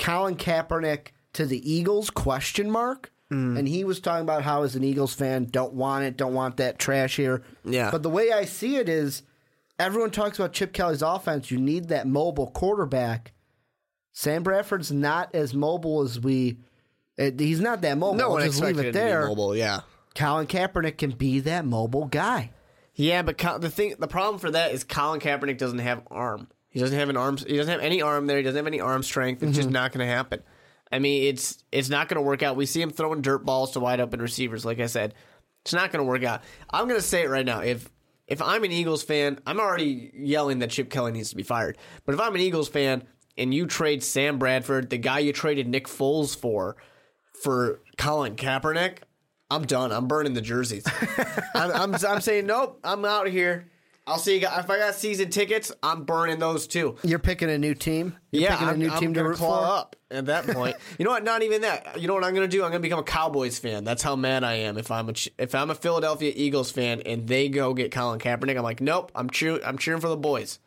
[0.00, 3.12] Colin Kaepernick to the Eagles question mark.
[3.28, 6.58] And he was talking about how as an Eagles fan, don't want it, don't want
[6.58, 7.42] that trash here.
[7.64, 7.90] Yeah.
[7.90, 9.22] But the way I see it is
[9.80, 11.50] everyone talks about Chip Kelly's offense.
[11.50, 13.32] You need that mobile quarterback.
[14.12, 16.58] Sam Bradford's not as mobile as we.
[17.18, 18.14] uh, He's not that mobile.
[18.16, 19.26] No We'll just leave it him to be there.
[19.26, 19.56] mobile.
[19.56, 19.80] Yeah.
[20.14, 22.52] Colin Kaepernick can be that mobile guy.
[22.94, 26.48] Yeah, but the thing, the problem for that is Colin Kaepernick doesn't have arm.
[26.68, 27.36] He doesn't have an arm.
[27.38, 28.36] He doesn't have any arm there.
[28.38, 29.42] He doesn't have any arm strength.
[29.42, 30.42] It's just not going to happen.
[30.90, 32.56] I mean, it's it's not going to work out.
[32.56, 34.64] We see him throwing dirt balls to wide open receivers.
[34.64, 35.14] Like I said,
[35.62, 36.42] it's not going to work out.
[36.70, 37.60] I'm going to say it right now.
[37.60, 37.90] If
[38.26, 41.78] if I'm an Eagles fan, I'm already yelling that Chip Kelly needs to be fired.
[42.04, 43.04] But if I'm an Eagles fan
[43.38, 46.76] and you trade Sam Bradford, the guy you traded Nick Foles for,
[47.42, 48.98] for Colin Kaepernick,
[49.48, 49.92] I'm done.
[49.92, 50.84] I'm burning the jerseys.
[51.54, 52.80] I'm, I'm, I'm saying nope.
[52.82, 53.70] I'm out of here.
[54.06, 54.62] I'll see you guys.
[54.64, 56.94] If I got season tickets, I'm burning those too.
[57.02, 58.16] You're picking a new team.
[58.30, 59.78] You're yeah, picking I'm, a new I'm team to root claw for.
[59.80, 60.76] up at that point.
[60.98, 61.24] you know what?
[61.24, 62.00] Not even that.
[62.00, 62.62] You know what I'm gonna do?
[62.62, 63.82] I'm gonna become a Cowboys fan.
[63.82, 64.78] That's how mad I am.
[64.78, 68.56] If I'm a if I'm a Philadelphia Eagles fan and they go get Colin Kaepernick,
[68.56, 69.10] I'm like, nope.
[69.14, 69.60] I'm cheering.
[69.64, 70.60] I'm cheering for the boys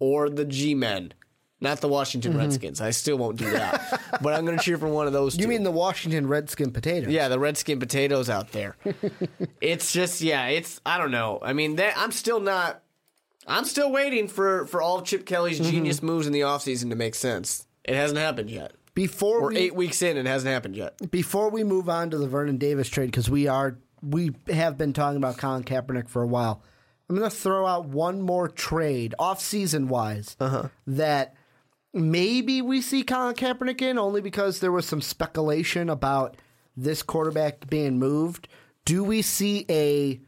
[0.00, 1.14] or the G Men,
[1.62, 2.80] not the Washington Redskins.
[2.80, 5.36] I still won't do that, but I'm gonna cheer for one of those.
[5.36, 5.48] You two.
[5.48, 7.10] mean the Washington Redskin potatoes?
[7.12, 8.76] Yeah, the redskin potatoes out there.
[9.60, 11.38] it's just yeah, it's I don't know.
[11.42, 12.82] I mean, that I'm still not
[13.46, 15.70] I'm still waiting for for all Chip Kelly's Mm-hmm.
[15.70, 17.66] genius moves in the offseason to make sense.
[17.84, 18.72] It hasn't happened yet.
[18.94, 21.10] Before We're we 8 weeks in it hasn't happened yet.
[21.10, 24.92] before we move on to the Vernon Davis trade, because we are we have been
[24.92, 26.62] talking about Colin Kaepernick for a while.
[27.08, 30.68] I'm going to throw out one more trade off season wise Uh-huh.
[30.86, 31.34] that
[31.92, 36.36] maybe we see Colin Kaepernick in only because there was some speculation about
[36.76, 38.48] this quarterback being moved.
[38.84, 40.20] Do we see a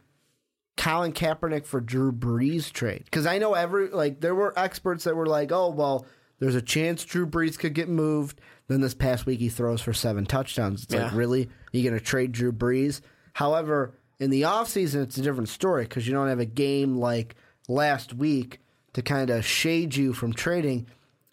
[0.76, 3.04] Colin Kaepernick for Drew Brees trade?
[3.04, 6.06] Because I know every like there were experts that were like, oh well,
[6.38, 8.40] there's a chance Drew Brees could get moved.
[8.68, 10.84] Then this past week he throws for seven touchdowns.
[10.84, 11.16] It's like Yeah.
[11.16, 13.00] really you going to trade Drew Brees?
[13.34, 17.34] However, in the offseason, it's a different story because you don't have a game like
[17.68, 18.60] last week
[18.92, 20.86] to kind of shade you from trading.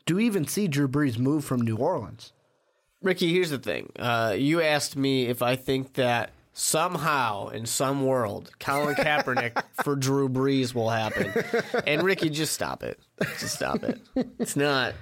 [0.06, 2.34] Do we even see Drew Brees move from New Orleans?
[3.02, 3.92] Ricky, here's the thing.
[3.98, 9.96] Uh, you asked me if I think that somehow in some world Colin Kaepernick for
[9.96, 11.34] Drew Brees will happen.
[11.88, 13.00] And Ricky, just stop it.
[13.40, 14.00] Just stop it.
[14.40, 14.94] It's not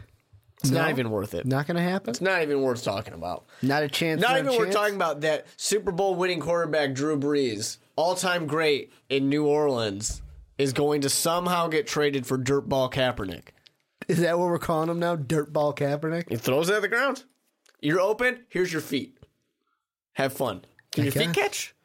[0.62, 1.46] it's not even worth it.
[1.46, 2.10] Not going to happen.
[2.10, 3.46] It's not even worth talking about.
[3.62, 4.22] Not a chance.
[4.22, 8.92] Not even worth talking about that Super Bowl winning quarterback Drew Brees, all time great
[9.10, 10.22] in New Orleans,
[10.58, 13.50] is going to somehow get traded for dirtball Kaepernick.
[14.14, 15.16] Is that what we're calling him now?
[15.16, 16.30] Dirtball Kaepernick.
[16.30, 17.26] He throws it at the ground.
[17.80, 18.44] You're open.
[18.50, 19.20] Here's your feet.
[20.14, 20.66] Have fun.
[20.92, 21.76] Can I your feet catch?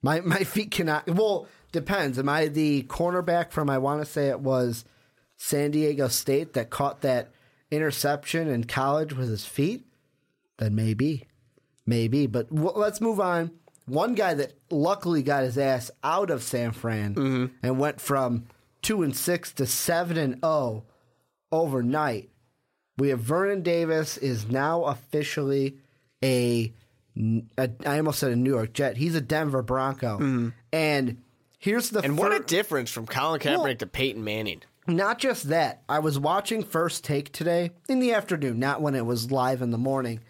[0.00, 1.06] My my feet cannot.
[1.06, 2.18] Well, depends.
[2.18, 3.68] Am I the cornerback from?
[3.68, 4.86] I want to say it was
[5.36, 7.30] San Diego State that caught that
[7.70, 9.86] interception in college with his feet.
[10.56, 11.24] Then maybe,
[11.84, 12.26] maybe.
[12.26, 13.50] But w- let's move on.
[13.84, 17.46] One guy that luckily got his ass out of San Fran mm-hmm.
[17.62, 18.46] and went from
[18.80, 20.84] two and six to seven and zero
[21.52, 22.30] overnight.
[22.98, 25.76] We have Vernon Davis is now officially
[26.24, 26.72] a,
[27.58, 28.96] a I almost said a New York Jet.
[28.96, 30.14] He's a Denver Bronco.
[30.18, 30.48] Mm-hmm.
[30.72, 31.22] And
[31.58, 34.62] here's the And what a difference from Colin Kaepernick Well- to Peyton Manning.
[34.86, 35.82] not just that.
[35.88, 39.70] I was watching First Take today in the afternoon, not when it was live in
[39.72, 40.20] the morning.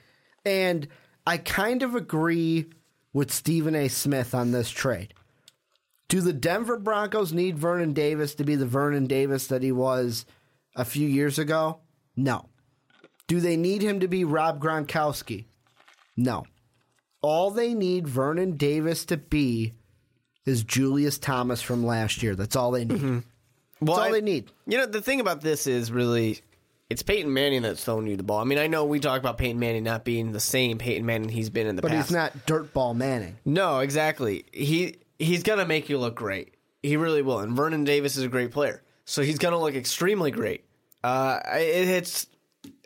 [0.45, 0.89] And
[1.27, 2.67] I kind of agree
[3.13, 3.89] with Stephen A.
[3.89, 5.13] Smith on this trade.
[6.09, 10.25] Do the Denver Broncos need Vernon Davis to be the Vernon Davis that he was
[10.77, 11.81] a few years ago?
[12.17, 12.49] No.
[13.27, 15.47] Do they need him to be Rob Gronkowski?
[16.17, 16.47] No.
[17.23, 19.75] All they need Vernon Davis to be
[20.45, 22.37] is Julius Thomas from last year.
[22.37, 22.99] That's all they need.
[22.99, 23.19] Mm-hmm.
[23.81, 24.53] Well, That's all I- they need.
[24.67, 26.39] You know, the thing about this is really,
[26.89, 28.39] it's Peyton Manning that's throwing you the ball.
[28.41, 31.29] I mean, I know we talk about Peyton Manning not being the same Peyton Manning
[31.31, 32.13] he's been in the But past.
[32.13, 33.37] But he's not dirtball Manning.
[33.45, 34.45] No, exactly.
[34.53, 36.55] He he's gonna make you look great.
[36.83, 37.41] He really will.
[37.41, 40.65] And Vernon Davis is a great player, so he's gonna look extremely great.
[41.07, 42.27] Uh, it, it's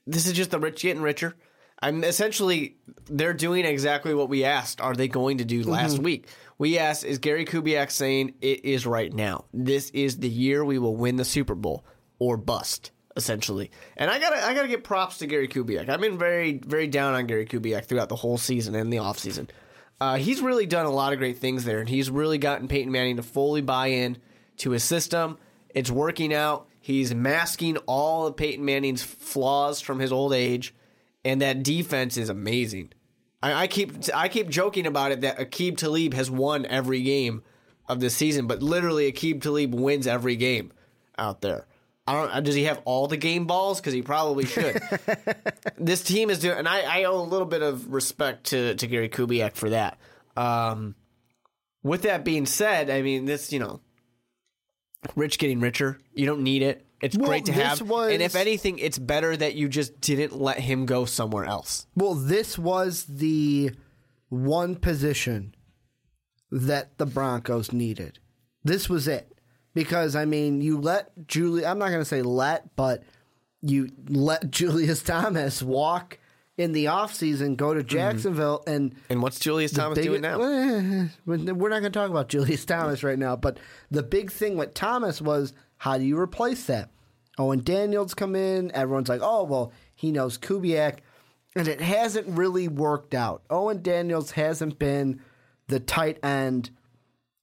[0.06, 1.34] this is just the rich getting richer.
[1.80, 4.82] I'm essentially they're doing exactly what we asked.
[4.82, 6.28] Are they going to do last week?
[6.58, 9.46] We asked, is Gary Kubiak saying it is right now?
[9.54, 11.86] This is the year we will win the Super Bowl
[12.18, 13.70] or bust, essentially.
[13.96, 15.88] And I gotta I gotta give props to Gary Kubiak.
[15.88, 19.48] I've been very very down on Gary Kubiak throughout the whole season and the offseason.
[19.98, 22.92] Uh, he's really done a lot of great things there, and he's really gotten Peyton
[22.92, 24.18] Manning to fully buy in
[24.58, 25.38] to his system.
[25.70, 26.66] It's working out.
[26.80, 30.74] He's masking all of Peyton Manning's flaws from his old age,
[31.24, 32.92] and that defense is amazing.
[33.42, 37.42] I, I keep I keep joking about it that Aqib Talib has won every game
[37.88, 40.72] of this season, but literally Aqib Talib wins every game
[41.18, 41.66] out there.
[42.06, 42.44] I don't.
[42.44, 43.80] Does he have all the game balls?
[43.80, 44.80] Because he probably should.
[45.78, 48.86] this team is doing, and I, I owe a little bit of respect to, to
[48.86, 49.98] Gary Kubiak for that.
[50.36, 50.96] Um,
[51.82, 53.80] with that being said, I mean this, you know,
[55.16, 55.98] rich getting richer.
[56.14, 56.86] You don't need it.
[57.00, 60.38] It's Well, great to have, was- and if anything, it's better that you just didn't
[60.38, 61.86] let him go somewhere else.
[61.96, 63.70] Well, this was the
[64.28, 65.54] one position
[66.50, 68.18] that the Broncos needed.
[68.64, 69.32] This was it.
[69.72, 73.02] Because, I mean, you let Julie, I'm not going to say let, but
[73.62, 76.18] you let Julius Thomas walk
[76.60, 80.40] in the offseason, go to Jacksonville, and And what's Julius Thomas big- doing now?
[80.40, 83.58] Eh, we're not going to talk about Julius Thomas right now, but
[83.90, 86.90] the big thing with Thomas was how do you replace that?
[87.38, 90.98] Owen Daniels come in, everyone's like, oh well, he knows Kubiak,
[91.56, 93.42] and it hasn't really worked out.
[93.48, 95.20] Owen Daniels hasn't been
[95.68, 96.70] the tight end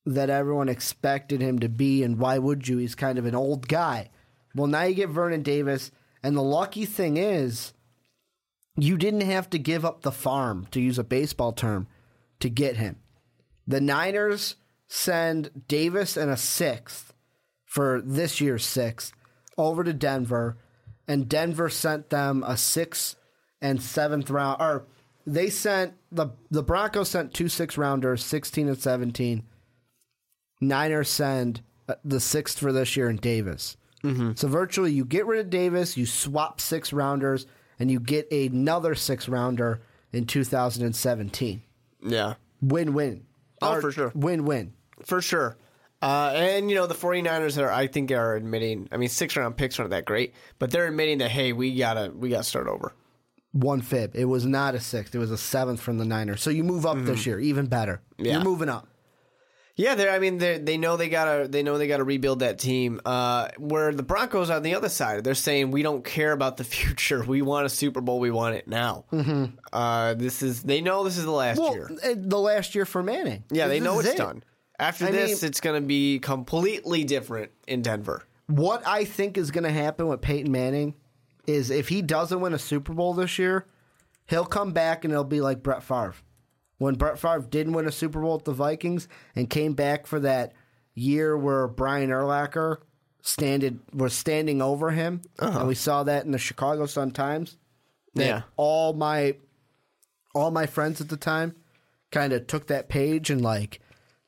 [0.05, 2.77] that everyone expected him to be, and why would you?
[2.77, 4.09] He's kind of an old guy.
[4.53, 7.73] Well, now you get Vernon Davis, and the lucky thing is
[8.77, 11.87] you didn't have to give up the farm, to use a baseball term,
[12.39, 12.97] to get him.
[13.67, 14.55] The Niners
[14.87, 17.13] send Davis and a sixth
[17.65, 19.11] for this year's sixth
[19.57, 20.57] over to Denver,
[21.07, 23.15] and Denver sent them a sixth
[23.61, 24.61] and seventh round.
[24.61, 24.85] Or
[25.25, 29.43] they sent the the Broncos sent two six rounders, sixteen and seventeen.
[30.61, 33.75] Niners send uh, the sixth for this year in Davis.
[34.35, 37.45] So virtually, you get rid of Davis, you swap six rounders,
[37.79, 41.61] and you get another six rounder in 2017.
[42.03, 43.25] Yeah, Win win.
[43.61, 44.11] Oh, for sure.
[44.15, 44.73] Win win.
[45.03, 45.57] for sure.
[45.99, 49.57] Uh, and, you know, the 49ers are, I think, are admitting, I mean, six round
[49.57, 52.93] picks aren't that great, but they're admitting that, hey, we gotta, we gotta start over.
[53.51, 54.15] One fib.
[54.15, 55.15] It was not a sixth.
[55.15, 56.43] It was a seventh from the Niners.
[56.43, 58.01] So you move up this year, even better.
[58.19, 58.33] Yeah.
[58.33, 58.87] You're moving up.
[59.77, 62.57] Yeah, they I mean they they know they gotta they know they gotta rebuild that
[62.59, 62.99] team.
[63.05, 66.63] Uh, where the Broncos on the other side, they're saying we don't care about the
[66.75, 67.23] future.
[67.23, 68.19] We want a Super Bowl.
[68.19, 69.05] We want it now.
[69.13, 69.55] Mm-hmm.
[69.71, 71.89] Uh, this is they know this is the last Well, year.
[72.03, 73.43] eh, the last year for Manning.
[73.51, 74.17] Yeah, they know it's it.
[74.17, 74.43] done.
[74.79, 78.23] After I this, mean- it's gonna be completely different in Denver.
[78.47, 80.95] What I think is going to happen with Peyton Manning
[81.47, 83.65] is if he doesn't win a Super Bowl this year,
[84.27, 86.13] he'll come back and it'll be like Brett Favre.
[86.77, 90.19] When Brett Favre didn't win a Super Bowl with the Vikings and came back for
[90.19, 90.53] that
[90.93, 92.77] year where Brian Urlacher
[93.21, 95.65] standed was standing over him, and uh-huh.
[95.65, 97.57] we saw that in the Chicago Sun Times.
[98.13, 98.43] Yeah.
[98.55, 99.35] all my
[100.33, 101.55] all my friends at the time
[102.11, 103.79] kind of took that page and like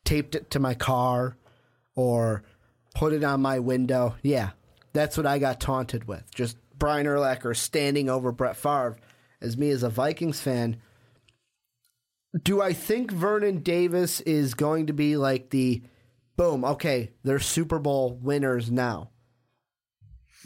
[0.04, 1.38] taped it to my car
[1.96, 2.44] or
[2.94, 4.16] put it on my window.
[4.22, 4.52] Yeah,
[4.94, 6.24] that's what I got taunted with.
[6.34, 8.98] Just Brian Urlacher standing over Brett Favre.
[9.42, 10.82] As me as a Vikings fan,
[12.44, 15.84] do I think Vernon Davis is going to be like the
[16.38, 16.64] boom?
[16.64, 19.12] Okay, they're Super Bowl winners now.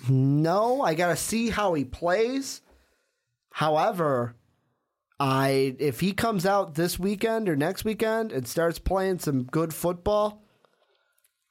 [0.10, 2.62] No, I got to see how he plays.
[3.52, 4.36] However,
[5.20, 9.74] I if he comes out this weekend or next weekend and starts playing some good
[9.74, 10.44] football,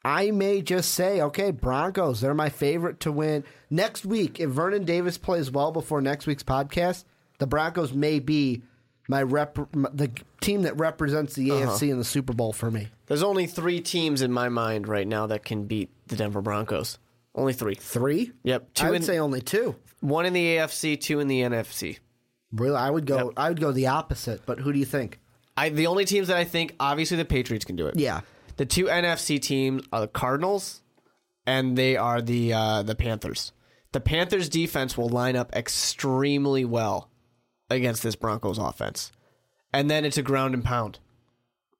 [0.04, 3.44] I may just say, okay, Broncos, they're my favorite to win.
[3.70, 7.04] Next week, if Vernon Davis plays well before next week's podcast,
[7.38, 8.62] the Broncos may be
[9.08, 10.10] my rep the
[10.40, 12.88] team that represents the AFC in the Super Bowl for me.
[13.06, 16.98] There's only three teams in my mind right now that can beat the Denver Broncos.
[17.34, 17.74] Only three.
[17.74, 18.32] Three?
[18.44, 19.74] Yep, two I would in- say only two.
[20.00, 21.98] One in the AFC, two in the NFC.
[22.52, 23.32] Really, I would go.
[23.36, 24.44] I would go the opposite.
[24.44, 25.18] But who do you think?
[25.56, 27.96] I the only teams that I think obviously the Patriots can do it.
[27.98, 28.20] Yeah.
[28.56, 30.82] The two NFC teams are the Cardinals
[31.46, 33.52] and they are the uh, the Panthers.
[33.92, 37.10] The Panthers defense will line up extremely well
[37.76, 39.12] against this Broncos offense.
[39.72, 40.98] And then it's a ground and pound.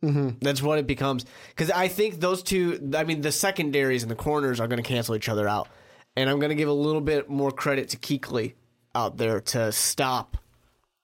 [0.03, 0.39] Mm-hmm.
[0.41, 1.25] That's what it becomes.
[1.51, 4.89] Because I think those two, I mean, the secondaries and the corners are going to
[4.89, 5.69] cancel each other out.
[6.17, 8.55] And I'm going to give a little bit more credit to Kuechly
[8.95, 10.37] out there to stop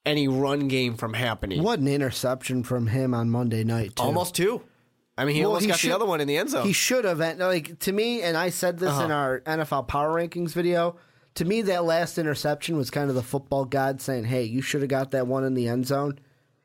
[0.05, 1.63] any run game from happening.
[1.63, 4.03] What an interception from him on Monday night, too.
[4.03, 4.63] Almost two.
[5.17, 6.67] I mean, he Well, almost he got should- the other one in the end zone.
[6.67, 7.19] He should have.
[7.19, 9.05] Like to me, and I said this Uh-huh.
[9.05, 10.97] in our NFL Power Rankings video.
[11.39, 14.81] To me, that last interception was kind of the football god saying, "Hey, you should
[14.83, 16.19] have got that one in the end zone.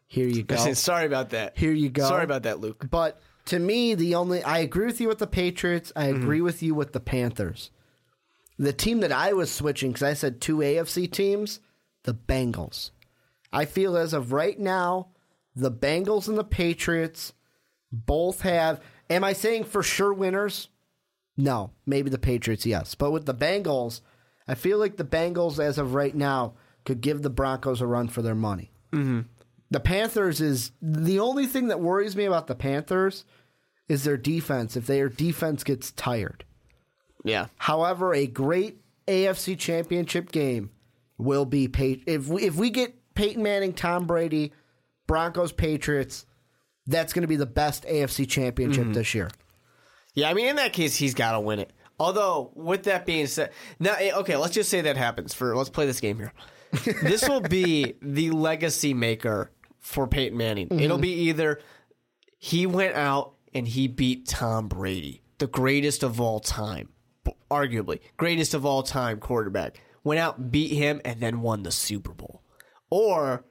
[0.08, 1.58] Here you go." Sorry about that.
[1.58, 2.08] Here you go.
[2.08, 2.88] Sorry about that, Luke.
[2.90, 5.92] But to me, the only I agree with you with the Patriots.
[5.96, 6.22] I Mm-hmm.
[6.24, 7.70] agree with you with the Panthers.
[8.58, 11.60] The team that I was switching because I said two AFC teams,
[12.04, 12.92] the Bengals.
[13.52, 15.10] I feel as of right now,
[15.56, 17.34] the Bengals and the Patriots
[17.92, 18.82] both have.
[19.10, 20.70] Am I saying for sure winners?
[21.38, 22.96] No, maybe the Patriots, yes.
[22.96, 24.02] But with the Bengals,
[24.48, 26.54] I feel like the Bengals, as of right now,
[26.86, 28.72] could give the Broncos a run for their money.
[28.92, 29.22] Mm-hmm.
[29.72, 33.26] The Panthers is the only thing that worries me about the Panthers
[33.88, 34.76] is their defense.
[34.78, 36.46] If their defense gets tired,
[37.24, 37.48] Yeah.
[37.58, 40.72] however, a great AFC Championship game
[41.18, 41.66] will be
[42.06, 44.52] if we, if we get Peyton Manning, Tom Brady,
[45.08, 46.26] Broncos, Patriots.
[46.86, 49.30] That's going to be the best AFC Championship this year.
[50.16, 51.72] Yeah, I mean, in that case, he's got to win it.
[52.00, 55.34] Although, with that being said, now, eh, okay, let's just say that happens.
[55.34, 56.34] For let's play this game here.
[57.04, 60.68] this will be the legacy maker for Peyton Manning.
[60.72, 61.60] It'll be either
[62.40, 66.90] he went out and he beat Tom Brady, the greatest of all time,
[67.52, 69.80] arguably greatest of all time quarterback.
[70.04, 72.42] Went out, beat him, and then won the Super Bowl,
[72.90, 73.46] or.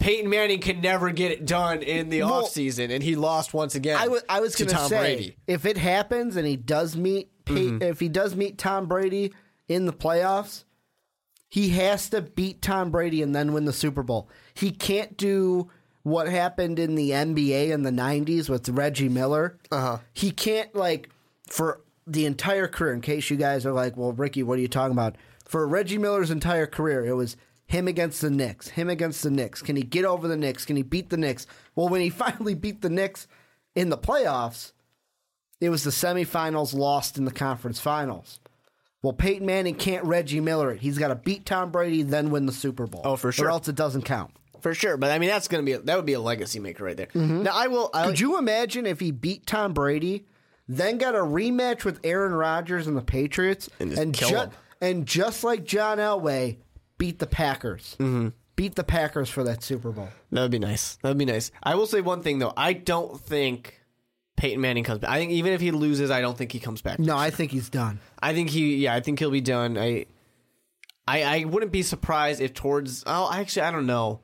[0.00, 3.74] Peyton Manning can never get it done in the Well, offseason, and he lost once
[3.74, 3.96] again.
[3.96, 5.24] I was I was to going to Tom say Brady.
[5.30, 5.40] Mm-hmm.
[5.48, 9.32] if it happens and he does meet Pey- if he does meet Tom Brady
[9.68, 10.64] in the playoffs,
[11.48, 14.28] he has to beat Tom Brady and then win the Super Bowl.
[14.54, 15.70] He can't do
[16.02, 19.58] what happened in the NBA in the 90s with Reggie Miller.
[19.70, 19.98] Uh-huh.
[20.12, 21.10] He can't like
[21.46, 24.68] for the entire career in case you guys are like, "Well, Ricky, what are you
[24.68, 29.22] talking about?" For Reggie Miller's entire career, it was him against the Knicks, him against
[29.22, 29.60] the Knicks.
[29.62, 30.64] Can he get over the Knicks?
[30.64, 31.46] Can he beat the Knicks?
[31.74, 33.26] Well, when he finally beat the Knicks
[33.74, 34.72] in the playoffs,
[35.60, 38.40] it was the semifinals lost in the conference finals.
[39.02, 40.80] Well, Peyton Manning can't Reggie Miller it.
[40.80, 43.02] He's got to beat Tom Brady, then win the Super Bowl.
[43.04, 43.46] Oh, for sure.
[43.46, 44.32] Or else it doesn't count.
[44.60, 46.96] For sure, but I mean that's gonna be that would be a legacy maker right
[46.96, 47.06] there.
[47.14, 47.90] Now I will.
[47.94, 50.26] I, Could you imagine if he beat Tom Brady,
[50.68, 54.50] then got a rematch with Aaron Rodgers and the Patriots, And just kill him.
[54.80, 56.56] and just like John Elway,
[56.98, 58.30] beat the Packers, Mm-hmm.
[58.56, 60.08] beat the Packers for that Super Bowl?
[60.32, 60.96] that would be nice.
[61.02, 61.52] That would be nice.
[61.62, 62.52] I will say one thing though.
[62.56, 63.77] I don't think
[64.38, 65.10] Peyton Manning comes back.
[65.10, 67.00] I think even if he loses, I don't think he comes back.
[67.00, 67.98] No, I think he's done.
[68.22, 68.76] I think he.
[68.76, 69.76] Yeah, I think he'll be done.
[69.76, 70.06] I.
[71.08, 73.02] I, I wouldn't be surprised if towards.
[73.04, 74.20] Oh, actually, I don't know.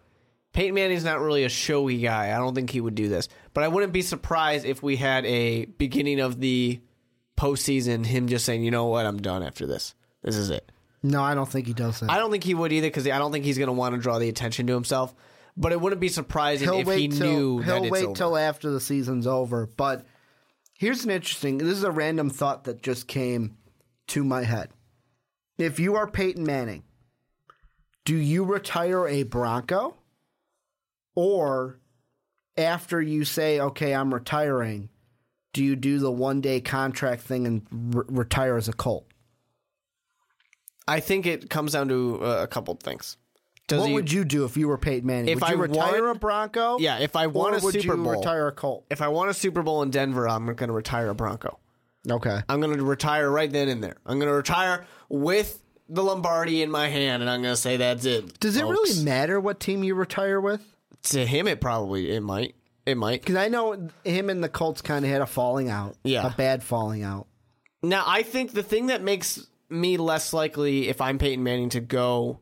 [0.52, 2.32] Peyton Manning's not really a showy guy.
[2.32, 3.28] I don't think he would do this.
[3.54, 6.80] But I wouldn't be surprised if we had a beginning of the
[7.36, 9.96] postseason, him just saying, you know what, I'm done after this.
[10.22, 10.70] This is it.
[11.02, 12.10] No, I don't think he does that.
[12.10, 14.00] I don't think he would either because I don't think he's going to want to
[14.00, 15.12] draw the attention to himself.
[15.56, 18.14] But it wouldn't be surprising he'll if he till knew he'll that it's wait over.
[18.14, 19.66] till after the season's over.
[19.66, 20.04] But
[20.76, 21.58] here's an interesting.
[21.58, 23.56] This is a random thought that just came
[24.08, 24.70] to my head.
[25.56, 26.82] If you are Peyton Manning,
[28.04, 29.96] do you retire a Bronco,
[31.14, 31.78] or
[32.56, 34.88] after you say, "Okay, I'm retiring,"
[35.52, 39.06] do you do the one day contract thing and re- retire as a Colt?
[40.86, 43.16] I think it comes down to uh, a couple things.
[43.66, 45.28] Does what he, would you do if you were Peyton Manning?
[45.28, 46.78] If would you I retire a Bronco?
[46.78, 48.84] Yeah, if I want a Super Bowl- retire a Colt?
[48.90, 51.58] if I want a Super Bowl in Denver, I'm going to retire a Bronco.
[52.10, 52.40] Okay.
[52.48, 53.96] I'm going to retire right then and there.
[54.04, 57.78] I'm going to retire with the Lombardi in my hand, and I'm going to say
[57.78, 58.38] that's it.
[58.40, 60.62] Does it really matter what team you retire with?
[61.04, 62.54] To him, it probably it might
[62.86, 63.20] it might.
[63.20, 65.96] Because I know him and the Colts kind of had a falling out.
[66.04, 66.26] Yeah.
[66.26, 67.26] A bad falling out.
[67.82, 71.80] Now, I think the thing that makes me less likely if I'm Peyton Manning to
[71.80, 72.40] go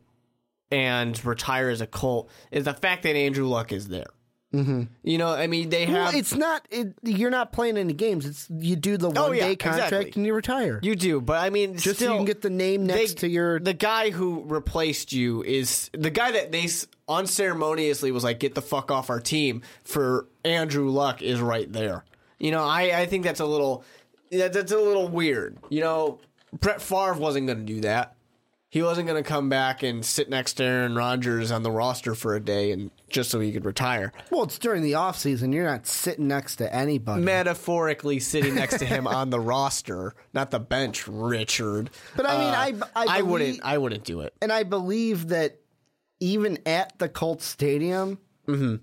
[0.73, 4.07] and retire as a Colt is the fact that Andrew Luck is there.
[4.55, 4.83] Mm-hmm.
[5.03, 8.27] You know, I mean, they Well, have it's not, it, you're not playing any games.
[8.27, 10.13] It's You do the one Oh, yeah, day contract exactly.
[10.17, 10.79] and you retire.
[10.83, 13.61] You do, but I mean, Just so you can get the name next to your-
[13.61, 16.69] The guy who replaced you is the guy that they
[17.27, 22.05] unceremoniously was like, "Get the fuck off our team." For Andrew Luck is right there.
[22.39, 23.85] You know, I I think that's a little
[24.31, 25.57] that, that's a little weird.
[25.71, 26.19] You know,
[26.53, 28.12] Brett Favre wasn't going to do that.
[28.73, 32.15] He wasn't going to come back and sit next to Aaron Rodgers on the roster
[32.15, 34.15] for a day and just so he could retire.
[34.31, 35.53] Well, it's during the off season.
[35.53, 37.23] You're not sitting next to anybody.
[37.23, 41.91] Metaphorically sitting next to him on the roster, not the bench, Richard.
[42.17, 44.33] But I mean, I- I believe- wouldn't I wouldn't do it.
[44.41, 45.59] and I believe that
[46.21, 48.19] even at the Colts Stadium,
[48.49, 48.77] Mm-hmm.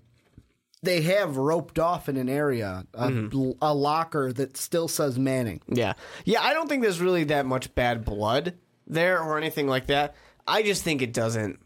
[0.84, 3.52] they have roped off in an area a, Mm-hmm.
[3.62, 5.62] a locker that still says Manning.
[5.68, 5.94] Yeah.
[6.26, 8.54] Yeah, I don't think there's really that much bad blood
[8.90, 10.16] there or anything like that.
[10.48, 11.60] I just think it doesn't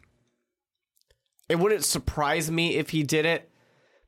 [1.49, 3.49] it wouldn't surprise me if he did it,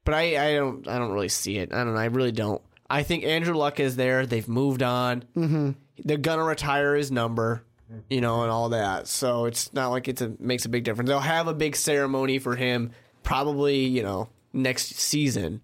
[0.03, 1.73] but I, I don't I don't really see it.
[1.73, 2.61] I don't know, I really don't.
[2.89, 4.25] I think Andrew Luck is there.
[4.25, 5.23] They've moved on.
[5.35, 5.71] Mm-hmm.
[6.03, 7.63] They're gonna retire his number,
[8.09, 9.07] you know, and all that.
[9.07, 11.07] So it's not like it makes a big difference.
[11.07, 12.91] They'll have a big ceremony for him,
[13.23, 15.61] probably you know next season,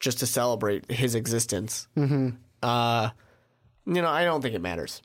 [0.00, 1.86] just to celebrate his existence.
[1.96, 2.30] Mm-hmm.
[2.62, 3.10] Uh,
[3.86, 5.02] you know, I don't think it matters.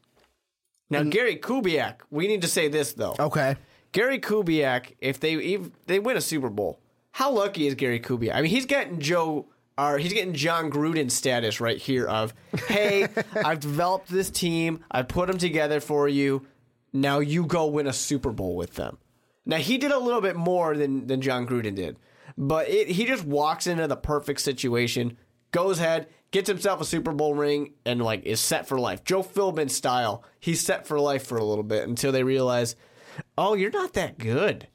[0.90, 3.16] Now, Gary Kubiak, we need to say this though.
[3.20, 3.56] Okay.
[3.92, 6.80] Gary Kubiak, if they if they win a Super Bowl,
[7.12, 8.36] how lucky is Gary Kubiak?
[8.36, 12.06] I mean, he's getting Joe, or he's getting Jon Gruden status right here.
[12.06, 12.34] Of
[12.68, 16.46] hey, I've developed this team, I put them together for you.
[16.92, 18.98] Now you go win a Super Bowl with them.
[19.46, 21.98] Now he did a little bit more than than Jon Gruden did,
[22.38, 25.18] but it, he just walks into the perfect situation,
[25.52, 29.04] goes ahead, gets himself a Super Bowl ring, and like is set for life.
[29.04, 32.76] Joe Philbin style, he's set for life for a little bit until they realize,
[33.38, 34.68] oh, you're not that good.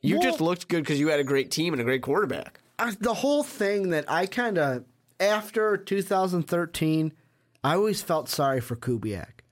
[0.00, 2.60] You Well- just looked good because you had a great team and a great quarterback.
[2.78, 4.84] I, the whole thing that I kind of
[5.18, 7.12] after 2013,
[7.62, 9.42] I always felt sorry for Kubiak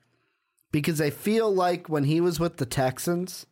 [0.72, 3.44] because I feel like when he was with the Texans,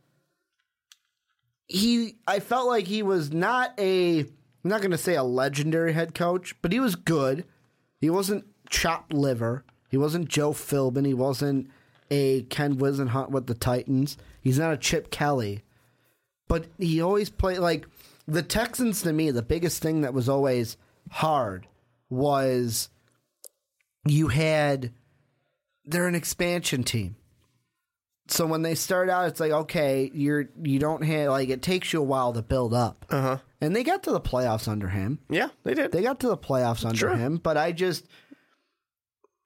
[1.66, 5.92] he I felt like he was not a I'm not going to say a legendary
[5.92, 7.44] head coach, but he was good.
[8.00, 9.64] He wasn't chopped liver.
[9.88, 11.06] He wasn't Joe Philbin.
[11.06, 11.70] He wasn't
[12.10, 14.16] a Ken Whisenhunt with the Titans.
[14.40, 15.62] He's not a Chip Kelly
[16.48, 17.86] but he always played like
[18.26, 19.30] the Texans to me.
[19.30, 20.76] The biggest thing that was always
[21.10, 21.66] hard
[22.08, 22.88] was
[24.06, 24.92] you had
[25.84, 27.16] they're an expansion team.
[28.28, 31.92] So when they start out, it's like okay, you're you don't have like it takes
[31.92, 33.04] you a while to build up.
[33.10, 33.38] Uh huh.
[33.60, 35.18] And they got to the playoffs under him.
[35.30, 35.92] Yeah, they did.
[35.92, 37.16] They got to the playoffs under Sure.
[37.16, 38.06] him, but I just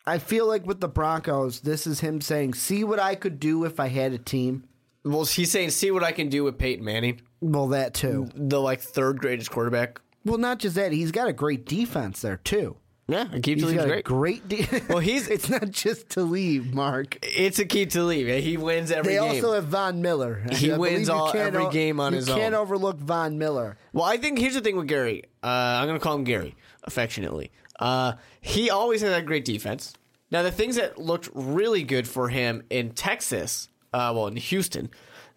[0.07, 3.65] I feel like with the Broncos, this is him saying, "See what I could do
[3.65, 4.65] if I had a team."
[5.03, 8.29] well, he's saying, see what I can do with Peyton Manning, Well, that too.
[8.35, 9.99] the like third greatest quarterback.
[10.27, 12.77] Well, not just that, he's got a great defense there too.
[13.11, 14.05] Yeah, Akeem He's Talib's got a great.
[14.05, 14.49] great.
[14.49, 17.19] De- Well, he's- it's not just to leave, Mark.
[17.23, 18.29] It's Aqib Talib.
[18.43, 19.29] He wins every They game.
[19.31, 20.45] also have Von Miller.
[20.53, 22.37] He I wins all- every game on his own.
[22.37, 23.77] you can't overlook Von Miller.
[23.93, 25.25] Well, I think here's the thing with Gary.
[25.43, 26.55] Uh, I'm going to call him Gary
[26.85, 27.51] affectionately.
[27.81, 29.93] Uh, he always had that great defense.
[30.31, 34.89] Now, the things that looked really good for him in Texas, uh, well, in Houston,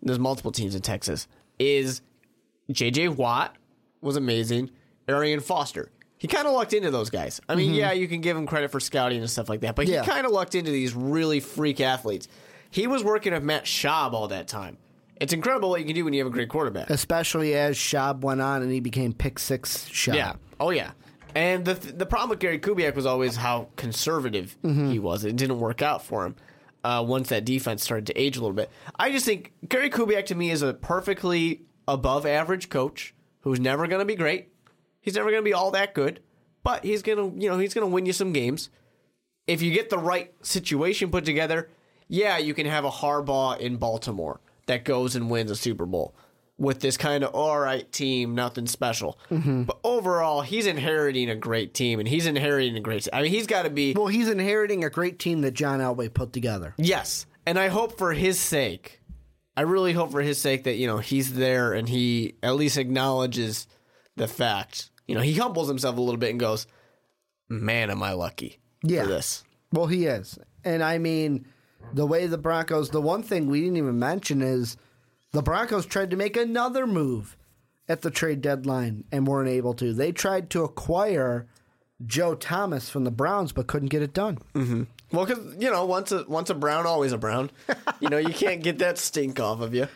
[0.04, 2.02] there's multiple teams in Texas, is
[2.70, 3.08] J.J.
[3.08, 3.56] Watt
[4.02, 4.70] was amazing.
[5.08, 5.90] Arian Foster.
[6.24, 7.42] He kind of lucked into those guys.
[7.50, 9.88] I mean, yeah, you can give him credit for scouting and stuff like that, but
[9.88, 9.94] Mm-hmm.
[9.96, 10.04] Yeah.
[10.06, 12.30] he kind of lucked into these really freak athletes.
[12.72, 14.78] He was working with Matt Schaub all that time.
[15.20, 16.90] It's incredible what you can do when you have a great quarterback.
[16.90, 20.16] Especially as Schaub went on and he became pick six Schaub.
[20.16, 20.34] Yeah.
[20.62, 20.92] Oh yeah.
[21.36, 25.26] And the the problem with Gary Kubiak was always how conservative he was.
[25.26, 26.36] It didn't work out for him.
[26.86, 30.26] Uh, once that defense started to age a little bit, I just think Gary Kubiak
[30.28, 34.53] to me is a perfectly above average coach who's never going to be great.
[35.04, 36.22] He's never going to be all that good,
[36.64, 38.70] but he's going to you know he's going to win you some games
[39.48, 41.70] if you get the right situation put together,
[42.08, 46.16] yeah, you can have a Harbaugh in Baltimore that goes and wins a Super Bowl
[46.58, 49.20] with this kind of all right team, nothing special.
[49.30, 49.64] Mm-hmm.
[49.64, 53.08] But overall, he's inheriting a great team, and he's inheriting a great.
[53.12, 56.14] I mean, he's got to be Well, he's inheriting a great team that John Elway
[56.14, 56.74] put together.
[56.78, 59.02] yes, and I hope for his sake,
[59.58, 62.78] I really hope for his sake that you know he's there and he at least
[62.78, 63.68] acknowledges
[64.16, 64.90] the fact.
[65.14, 66.66] You know, he humbles himself a little bit and goes,
[67.50, 69.04] "Man, am I lucky Yeah.
[69.04, 70.38] for this." Well, he is.
[70.64, 71.46] And I mean,
[71.94, 74.78] the way the Broncos, the one thing we didn't even mention is
[75.32, 77.38] the Broncos tried to make another move
[77.88, 79.94] at the trade deadline and weren't able to.
[79.94, 81.48] They tried to acquire
[82.06, 84.40] Joe Thomas from the Browns but couldn't get it done.
[84.56, 84.84] Mm-hmm.
[85.12, 87.52] Well, because you know, once a once a brown, always a brown.
[88.00, 89.88] you know, you can't get that stink off of you.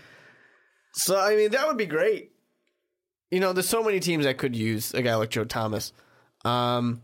[0.93, 2.32] So I mean, that would be great.
[3.32, 5.92] You know, there's so many teams that could use a guy like Joe Thomas.
[6.46, 7.02] Um,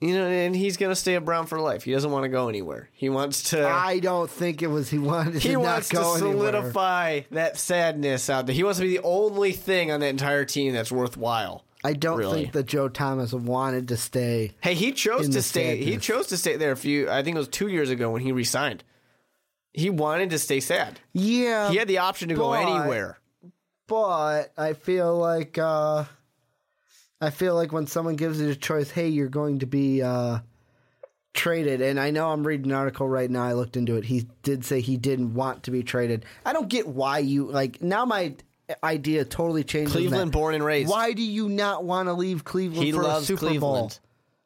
[0.00, 1.82] you know, and he's gonna stay a Brown for life.
[1.82, 2.88] He doesn't want to go anywhere.
[2.92, 3.68] He wants to.
[3.68, 6.52] I don't think it was he wanted to he not wants to go anywhere.
[6.52, 8.54] solidify that sadness out there.
[8.54, 11.64] He wants to be the only thing on that entire team that's worthwhile.
[11.84, 12.42] I don't really.
[12.42, 14.52] think that Joe Thomas wanted to stay.
[14.62, 15.82] Hey, he chose to stay.
[15.82, 17.10] He chose to stay there a few.
[17.10, 18.84] I think it was two years ago when he resigned.
[19.72, 20.98] He wanted to stay sad.
[21.12, 23.19] Yeah, He had the option to go anywhere.
[23.90, 26.04] But I feel like uh,
[27.20, 30.38] I feel like when someone gives you the choice, hey, you're going to be uh,
[31.34, 33.42] traded, and I know I'm reading an article right now.
[33.42, 34.04] I looked into it.
[34.04, 36.24] He did say he didn't want to be traded.
[36.46, 38.04] I don't get why you like now.
[38.04, 38.36] My
[38.84, 39.90] idea totally changed.
[39.90, 40.88] Cleveland, born and raised.
[40.88, 43.60] Why do you not want to leave Cleveland He for loves a Super Cleveland.
[43.60, 43.92] Bowl?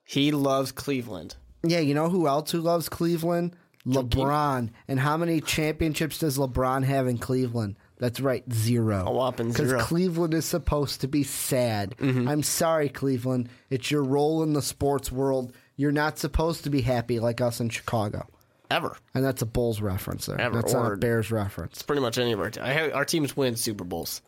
[0.05, 1.37] He loves Cleveland.
[1.63, 3.57] Yeah, you know who else who loves Cleveland?
[3.87, 4.71] LeBron.
[4.89, 7.77] And how many championships does LeBron have in Cleveland?
[8.05, 9.07] That's right, zero.
[9.07, 9.79] A whopping Because zero.
[9.79, 9.89] Mm-hmm.
[9.89, 11.95] Cleveland is supposed to be sad.
[12.03, 13.49] I'm sorry, Cleveland.
[13.71, 15.55] It's your role in the sports world.
[15.77, 18.27] You're not supposed to be happy like us in Chicago.
[18.71, 18.95] Ever.
[19.15, 20.39] And that's a Bulls reference there.
[20.39, 21.73] Ever, that's not a Bears reference.
[21.77, 24.21] It's Pretty much any of our I have, our teams win Super Bowls.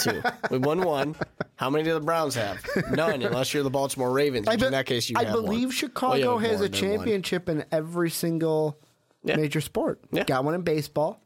[0.00, 0.22] Two.
[0.50, 1.14] We won one.
[1.56, 2.64] How many do the Browns have?
[2.92, 4.46] None, unless you're the Baltimore Ravens.
[4.46, 5.44] Be- in that case, you I have one.
[5.44, 6.80] believe Well, Chicago you has a than one.
[6.80, 8.78] championship in every single
[9.22, 9.36] Yeah.
[9.36, 10.00] major sport.
[10.12, 10.20] Yeah.
[10.20, 10.26] Mm-hmm.
[10.28, 11.20] Got one in baseball.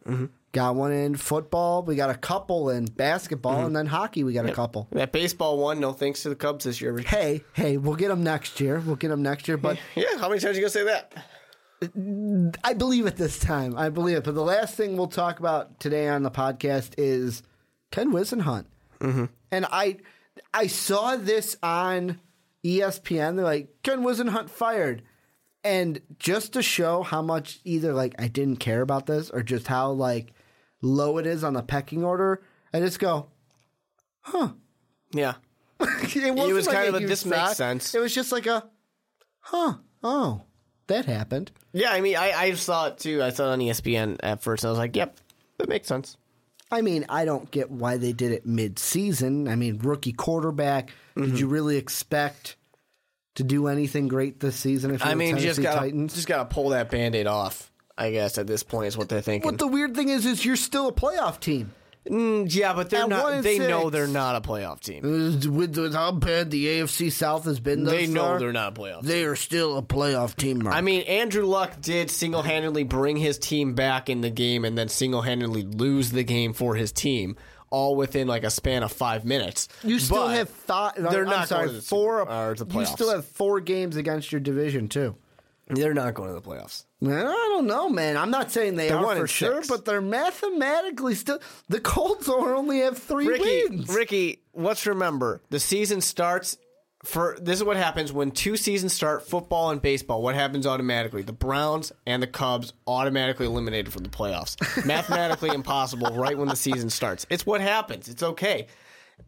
[0.52, 1.82] Got one in football.
[1.82, 3.66] We got a couple in basketball, Mm-hmm.
[3.68, 4.22] and then hockey.
[4.22, 4.86] We got a couple.
[4.92, 6.96] That baseball one, no thanks to the Cubs this year.
[6.98, 8.78] Hey, hey, we'll get them next year.
[8.80, 9.56] We'll get them next year.
[9.56, 11.14] But Yeah, how many times are you gonna say that?
[12.64, 13.76] I believe it this time.
[13.76, 14.24] I believe it.
[14.24, 17.42] But the last thing we'll talk about today on the podcast is
[17.90, 18.66] Ken Whisenhunt.
[19.00, 19.24] Mm-hmm.
[19.50, 19.96] And I,
[20.54, 22.20] I saw this on
[22.64, 23.36] ESPN.
[23.36, 25.02] They're like Ken Whisenhunt fired,
[25.64, 29.66] and just to show how much either like I didn't care about this or just
[29.66, 30.32] how like
[30.82, 32.42] low it is on the pecking order,
[32.74, 33.28] I just go,
[34.20, 34.50] huh.
[35.14, 35.34] Yeah.
[35.80, 38.68] it, wasn't was kind of a, "This makes sense." It was just like a,
[39.40, 40.42] huh, oh,
[40.86, 41.50] that happened.
[41.72, 43.22] Yeah, I mean, I, I saw it too.
[43.22, 44.62] I saw it on ESPN at first.
[44.64, 45.16] And I was like, yep,
[45.58, 46.16] that makes sense.
[46.70, 49.48] I mean, I don't get why they did it mid-season.
[49.48, 50.90] I mean, rookie quarterback.
[51.16, 51.36] Did mm-hmm.
[51.36, 52.56] you really expect
[53.34, 54.94] to do anything great this season?
[54.94, 57.71] If you're I mean, just Titans, just gotta pull that band-aid off.
[57.96, 59.46] I guess at this point is what they're thinking.
[59.50, 61.72] what the weird thing is, is you're still a playoff team.
[62.08, 63.32] Mm, yeah, but they're At one not.
[63.34, 65.02] and They know they're not a playoff team.
[65.02, 68.76] With, with how bad the AFC South has been, thus They know far, they're not
[68.76, 69.02] a playoff.
[69.02, 70.64] They are still a playoff team.
[70.64, 70.74] Mark.
[70.74, 74.88] I mean, Andrew Luck did single-handedly bring his team back in the game, and then
[74.88, 77.36] single-handedly lose the game for his team,
[77.70, 79.68] all within like a span of five minutes.
[79.84, 80.96] you still But have thought.
[80.96, 82.24] They're I'm not sorry, going to the four.
[82.56, 85.14] The you still have four games against your division too.
[85.74, 86.84] They're not going to the playoffs.
[87.02, 88.16] I don't know, man.
[88.16, 91.40] I'm not saying they are for sure, but they're mathematically still.
[91.68, 93.88] The Colts only have three Ricky, wins.
[93.88, 96.58] Ricky, let's remember the season starts
[97.04, 100.22] for this is what happens when two seasons start football and baseball.
[100.22, 101.22] What happens automatically?
[101.22, 104.56] The Browns and the Cubs automatically eliminated from the playoffs.
[104.86, 107.26] Mathematically impossible right when the season starts.
[107.28, 108.08] It's what happens.
[108.08, 108.68] It's okay.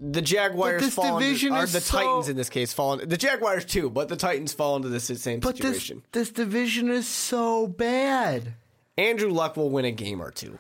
[0.00, 3.06] The Jaguars this fall division or is the so- Titans in this case fall into,
[3.06, 6.02] the Jaguars too, but the Titans fall into this same But this situation.
[6.12, 8.54] this division is so bad.
[8.98, 10.58] Andrew Luck will win a game or two.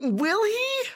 [0.00, 0.88] Will he?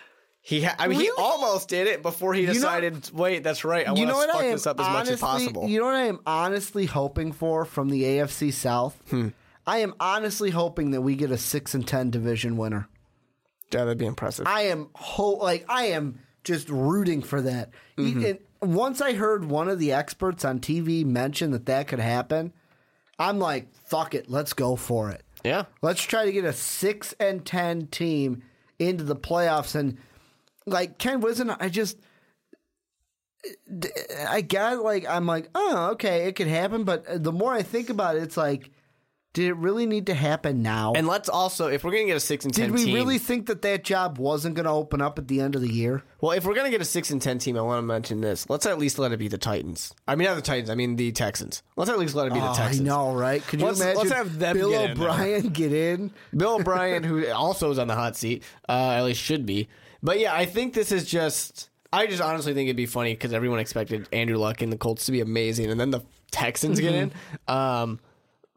[0.42, 3.10] He, ha- I mean, he almost did it before he know- decided.
[3.12, 3.86] Wait, that's right.
[3.86, 5.68] I you want know to fuck this up as honestly, much as possible.
[5.68, 9.00] You know what I am honestly hoping for from the AFC South?
[9.10, 9.28] Hmm.
[9.66, 12.88] I am honestly hoping that we get a six and ten division winner.
[13.72, 14.46] yeah, that'd be impressive.
[14.46, 17.70] I am ho- like I am just rooting for that.
[17.96, 18.70] Mm-hmm.
[18.72, 22.52] Once I heard one of the experts on TV mention that that could happen,
[23.18, 25.22] I'm like, fuck it, let's go for it.
[25.44, 25.64] yeah.
[25.82, 28.42] Let's try to get a six and ten team
[28.78, 29.74] into the playoffs.
[29.74, 29.98] And
[30.66, 31.98] like Ken Wizen, I just,
[34.28, 36.84] I got like, I'm like, oh, okay, it could happen.
[36.84, 38.70] But the more I think about it, it's like,
[39.32, 40.92] did it really need to happen now?
[40.94, 43.18] And let's also, if we're gonna get a six and ten did we team, really
[43.18, 46.02] think that that job wasn't going to open up at the end of the year?
[46.20, 48.48] well, if we're gonna get a six and ten team, I want to mention this.
[48.50, 49.94] Let's at least let it be the Titans.
[50.08, 50.68] I mean, not the Titans.
[50.68, 51.62] I mean the Texans.
[51.76, 52.80] Let's at least let it be the Oh, I Texans.
[52.86, 53.40] know, right?
[53.46, 54.90] Could you Let's- imagine let's have them Bill get in.
[54.92, 56.10] O'Brien get in?
[56.36, 59.68] Bill O'Brien, who also is on the hot seat, uh, at least should be.
[60.02, 61.68] But yeah, I think this is just.
[61.92, 65.06] I just honestly think it'd be funny because everyone expected Andrew Luck and the Colts
[65.06, 66.00] to be amazing, and then the
[66.30, 67.10] Texans get in.
[67.48, 67.52] Mm-hmm.
[67.52, 68.00] Um,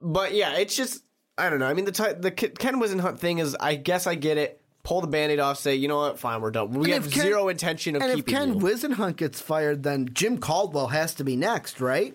[0.03, 1.03] but yeah, it's just
[1.37, 1.65] I don't know.
[1.67, 4.59] I mean, the the K- Ken Whisenhunt thing is, I guess I get it.
[4.83, 5.57] Pull the band-aid off.
[5.59, 6.19] Say, you know what?
[6.19, 6.71] Fine, we're done.
[6.71, 8.59] We And have Ken- zero intention of And if Ken you.
[8.59, 12.13] Whisenhunt gets fired, then Jim Caldwell has to be next, right?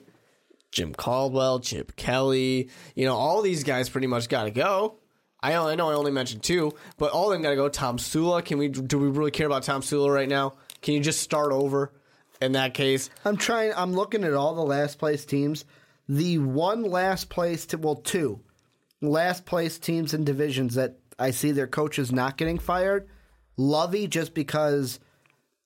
[0.70, 4.97] Jim Caldwell, Chip Kelly, you know, all these guys pretty much got to go.
[5.41, 7.70] I I know I only mentioned two, but all of them got to go.
[7.70, 8.68] Tomsula, can we?
[8.68, 10.55] Do we really care about Tomsula right now?
[10.82, 11.93] Can you just start over?
[12.41, 13.72] In that case, I'm trying.
[13.76, 15.64] I'm looking at all the last place teams.
[16.09, 18.40] The one last place to well, two
[19.00, 23.09] last place teams and divisions that I see their coaches not getting fired.
[23.56, 25.00] Lovie, just because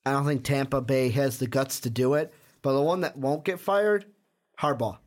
[0.04, 2.32] I don't think Tampa Bay has the guts to do it.
[2.62, 4.04] But the one that won't get fired,
[4.58, 4.98] Harbaugh.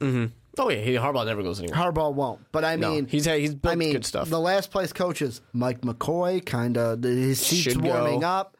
[0.00, 0.26] Mm-hmm.
[0.58, 1.78] Oh yeah, he, Harbaugh never goes anywhere.
[1.78, 2.40] Harbaugh won't.
[2.52, 4.28] But I No, mean, he's he's built I mean, good stuff.
[4.30, 8.56] the last place coaches, Mike McCoy, kind of his seat's warming up.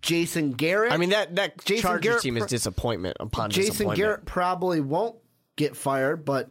[0.00, 0.92] Jason Garrett.
[0.92, 3.96] I mean that that Jason Chargers Garrett team is disappointment upon Jason disappointment.
[3.98, 5.16] Garrett probably won't
[5.62, 6.50] get fired, but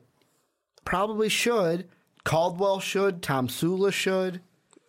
[0.86, 1.88] probably should.
[2.24, 3.22] Caldwell should.
[3.22, 4.42] Tomsula should.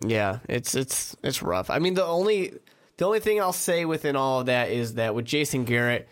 [0.05, 1.71] Yeah, it's it's it's rough.
[1.71, 2.53] I mean, the only
[2.99, 6.09] the only thing I'll say within all of that is that with Jason Garrett,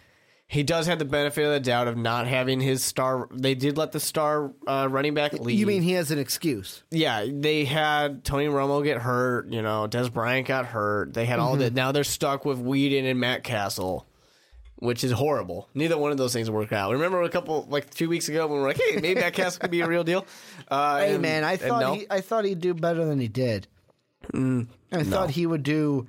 [0.47, 3.29] he does have the benefit of the doubt of not having his star.
[3.33, 5.59] They did let the star uh, running back leave.
[5.59, 6.83] You mean he has an excuse?
[6.91, 9.51] Yeah, they had Tony Romo get hurt.
[9.53, 11.13] You know, Dez Bryant got hurt.
[11.13, 11.61] They had all Mm-hmm.
[11.63, 11.75] that.
[11.75, 14.07] Now they're stuck with Weeden and Matt Cassel,
[14.81, 15.69] which is horrible.
[15.75, 16.91] Neither one of those things work out.
[16.93, 19.61] Remember a couple like two weeks ago when we were like, "Hey, maybe that Cassel
[19.61, 20.27] could be a real deal."
[20.69, 21.95] Uh, Hey and- man, I thought no.
[21.95, 23.69] he, I thought he'd do better than he did.
[24.35, 26.07] I thought he would do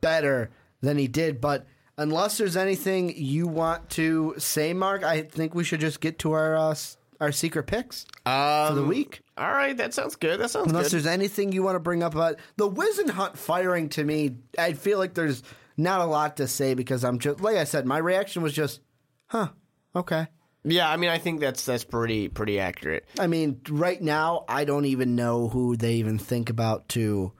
[0.00, 0.50] better
[0.80, 5.64] than he did, but unless there's anything you want to say, Mark, I think we
[5.64, 6.74] should just get to our uh,
[7.20, 9.20] our secret picks for the Um, week.
[9.38, 10.40] All right, that sounds good.
[10.40, 10.70] That sounds good.
[10.74, 10.92] Unless good.
[10.94, 14.98] there's anything you want to bring up about the Whisenhunt firing to me, I feel
[14.98, 15.42] like there's
[15.76, 18.80] not a lot to say because I'm just like I said, my reaction was just,
[19.26, 19.48] huh,
[19.94, 20.28] okay.
[20.64, 23.04] Yeah, I mean, I think that's that's pretty pretty accurate.
[23.20, 27.32] I mean, right now, I don't even know who they even think about to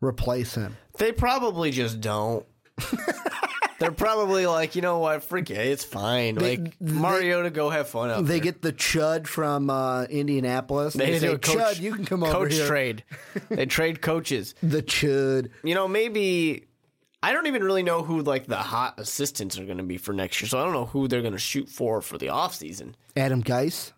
[0.00, 0.76] replace him.
[0.98, 2.46] They probably just don't.
[3.78, 6.36] They're probably like, you know what, forget it, it's fine.
[6.36, 8.38] like Mario to go have fun up They there.
[8.52, 10.94] get the Chud from uh, Indianapolis.
[10.94, 12.68] They say, do a coach, Chud, you can come over coach here.
[12.68, 13.02] trade.
[13.48, 14.54] they trade coaches.
[14.62, 15.48] The Chud.
[15.64, 16.66] You know, maybe
[17.22, 20.12] I don't even really know who like the hot assistants are going to be for
[20.12, 20.48] next year.
[20.48, 22.94] So I don't know who they're going to shoot for for the offseason.
[23.16, 23.92] Adam Gase.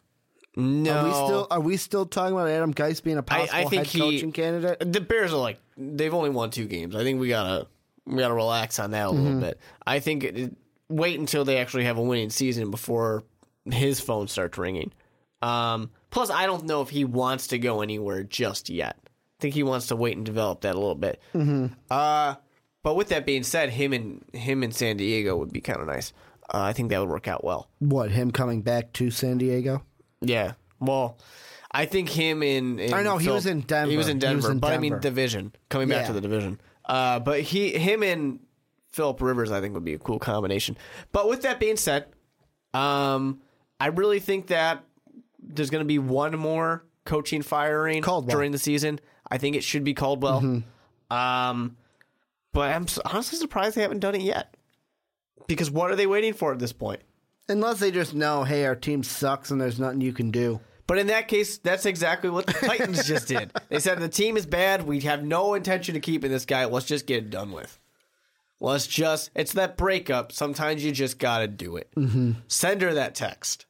[0.56, 3.64] No, Are we still are we still talking about Adam Gase being a possible I
[3.64, 4.92] think head he, coaching candidate?
[4.92, 6.94] The Bears are like they've only won two games.
[6.94, 7.66] I think we gotta
[8.06, 9.22] we gotta relax on that a Mm-hmm.
[9.24, 9.58] little bit.
[9.86, 10.56] I think it, it-
[10.88, 13.24] wait until they actually have a winning season before
[13.64, 14.92] his phone starts ringing.
[15.42, 18.96] Um, plus, I don't know if he wants to go anywhere just yet.
[19.06, 19.08] I
[19.40, 21.20] think he wants to wait and develop that a little bit.
[21.34, 21.66] Mm-hmm.
[21.90, 22.34] Uh,
[22.84, 25.88] but with that being said, him and him in San Diego would be kind of
[25.88, 26.12] nice.
[26.52, 27.68] Uh, I think that would work out well.
[27.80, 29.82] What him coming back to San Diego?
[30.20, 30.52] Yeah.
[30.78, 31.18] Well,
[31.72, 33.90] I think him in, in I know, he Phil- was in Denver.
[33.90, 35.00] He was in Denver, in but I mean Denver.
[35.02, 35.52] division.
[35.70, 36.06] Coming back Yeah.
[36.08, 36.60] to the division.
[36.84, 38.38] Uh, but he him and
[38.92, 40.76] Philip Rivers, I think, would be a cool combination.
[41.10, 42.06] But with that being said,
[42.74, 43.40] um,
[43.80, 44.84] I really think that
[45.42, 48.36] there's going to be one more coaching firing Caldwell.
[48.36, 49.00] during the season.
[49.30, 50.42] I think it should be Caldwell.
[50.42, 51.16] Mm-hmm.
[51.16, 51.76] Um,
[52.54, 54.56] but I'm honestly surprised they haven't done it yet.
[55.46, 57.02] Because what are they waiting for at this point?
[57.48, 60.60] Unless they just know, hey, our team sucks and there's nothing you can do.
[60.86, 63.52] But in that case, that's exactly what the Titans just did.
[63.68, 64.86] They said the team is bad.
[64.86, 66.64] We have no intention of keeping this guy.
[66.64, 67.78] Let's just get it done with.
[68.60, 70.32] Let's just, it's that breakup.
[70.32, 71.90] Sometimes you just got to do it.
[71.96, 72.32] Mm-hmm.
[72.48, 73.66] Send her that text.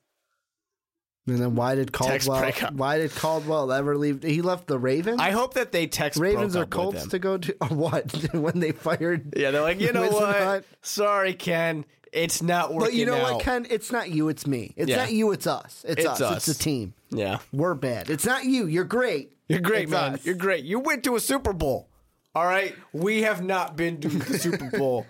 [1.27, 2.53] And then why did Caldwell?
[2.75, 4.23] Why did Caldwell ever leave?
[4.23, 5.21] He left the Ravens.
[5.21, 7.69] I hope that they text Ravens or broke up with Colts to go to or
[7.69, 9.33] what when they fired?
[9.37, 10.37] Yeah, they're like, you know what?
[10.37, 10.67] Hunt?
[10.83, 11.87] Sorry, Ken.
[12.13, 13.33] It's not working But you know out.
[13.35, 13.67] what, Ken?
[13.71, 14.29] It's not you.
[14.29, 14.75] It's me.
[14.77, 14.97] It's Yeah.
[14.99, 15.33] not you.
[15.33, 15.85] It's us.
[15.89, 16.21] It's, It's us.
[16.21, 16.37] us.
[16.49, 16.93] It's the team.
[17.11, 17.39] Yeah.
[17.53, 18.11] We're bad.
[18.11, 18.67] It's not you.
[18.67, 19.33] You're great.
[19.49, 20.15] You're great, It's man.
[20.15, 20.25] us.
[20.27, 20.65] You're great.
[20.65, 21.89] You went to a Super Bowl.
[22.35, 22.75] All right?
[22.93, 25.07] We have not been to the Super Bowl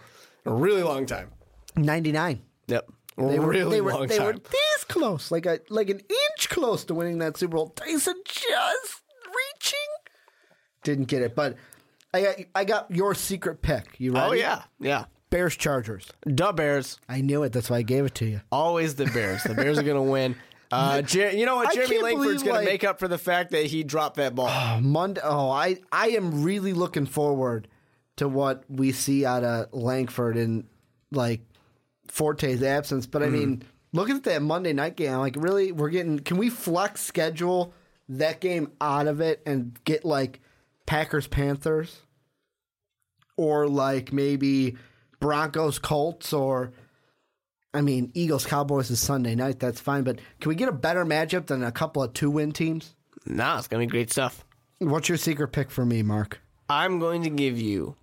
[0.46, 1.30] in a really long time.
[1.76, 2.40] Ninety nine.
[2.68, 2.86] Yep.
[3.16, 4.26] They were really they were long they time.
[4.26, 4.32] were
[4.94, 7.72] close, like a like an inch close to winning that Super Bowl.
[7.76, 9.78] Dyson just reaching,
[10.82, 11.34] didn't get it.
[11.34, 11.56] But
[12.12, 13.96] I got I got your secret pick.
[13.98, 14.26] You ready?
[14.26, 14.62] oh, yeah.
[14.80, 15.04] Yeah.
[15.30, 16.06] Bears Chargers.
[16.24, 16.98] The Bears.
[17.08, 17.52] I knew it.
[17.52, 18.40] That's why I gave it to you.
[18.52, 19.42] Always the Bears.
[19.42, 20.36] The Bears are going to win.
[20.70, 21.74] Uh, Jer- you know what?
[21.74, 24.80] Jeremy Langford's going like- to make up for the fact that he dropped that ball.
[24.80, 25.20] Monday.
[25.24, 27.66] Oh, I I am really looking forward
[28.16, 30.64] to what we see out of Langford in
[31.10, 31.40] like
[32.08, 33.06] Forte's absence.
[33.06, 33.62] But I mean,
[33.94, 36.18] looking at that Monday night game, I'm like, really, we're getting.
[36.18, 37.72] Can we flex schedule
[38.10, 40.40] that game out of it and get like
[40.84, 42.02] Packers Panthers,
[43.38, 44.76] or like maybe
[45.20, 46.72] Broncos Colts, or
[47.72, 49.58] I mean Eagles Cowboys is Sunday night.
[49.60, 52.52] That's fine, but can we get a better matchup than a couple of two win
[52.52, 52.94] teams?
[53.26, 54.44] nah, it's going to be great stuff.
[54.78, 56.40] What's your secret pick for me, Mark?
[56.68, 57.96] I'm going to give you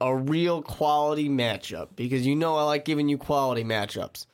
[0.00, 4.26] a real quality matchup because you know I like giving you quality matchups.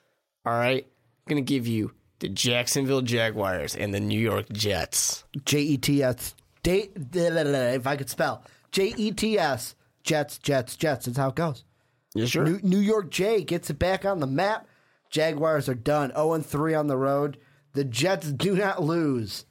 [0.46, 0.86] All right?
[0.86, 5.24] I'm going to give you the Jacksonville Jaguars and the New York Jets.
[5.44, 6.34] J E T S.
[6.64, 8.42] If I could spell
[8.72, 9.74] J E T S.
[10.02, 11.06] Jets, Jets, Jets.
[11.06, 11.64] That's how it goes.
[12.14, 12.44] You sure?
[12.44, 14.66] New, New York J gets it back on the map.
[15.10, 16.10] Jaguars are done.
[16.12, 17.38] 0 and 3 on the road.
[17.72, 19.44] The Jets do not lose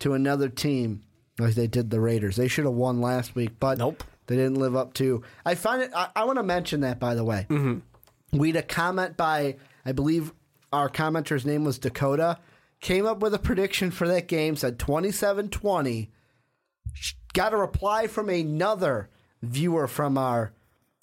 [0.00, 1.02] to another team
[1.38, 2.36] like they did the Raiders.
[2.36, 4.02] They should have won last week, but Nope.
[4.26, 5.22] they didn't live up to.
[5.44, 5.90] I find it.
[5.94, 7.46] I, I want to mention that by the way.
[7.48, 8.38] Mm-hmm.
[8.38, 10.32] We had a comment by I believe
[10.72, 12.38] our commenter's name was Dakota.
[12.80, 16.10] came up with a prediction for that game, said 27 20.
[17.32, 19.08] Got a reply from another
[19.42, 20.52] viewer from our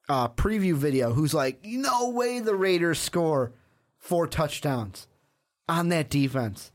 [0.08, 3.54] uh, preview video who's like, no way the Raiders score
[3.98, 5.08] four touchdowns
[5.68, 6.72] on that defense.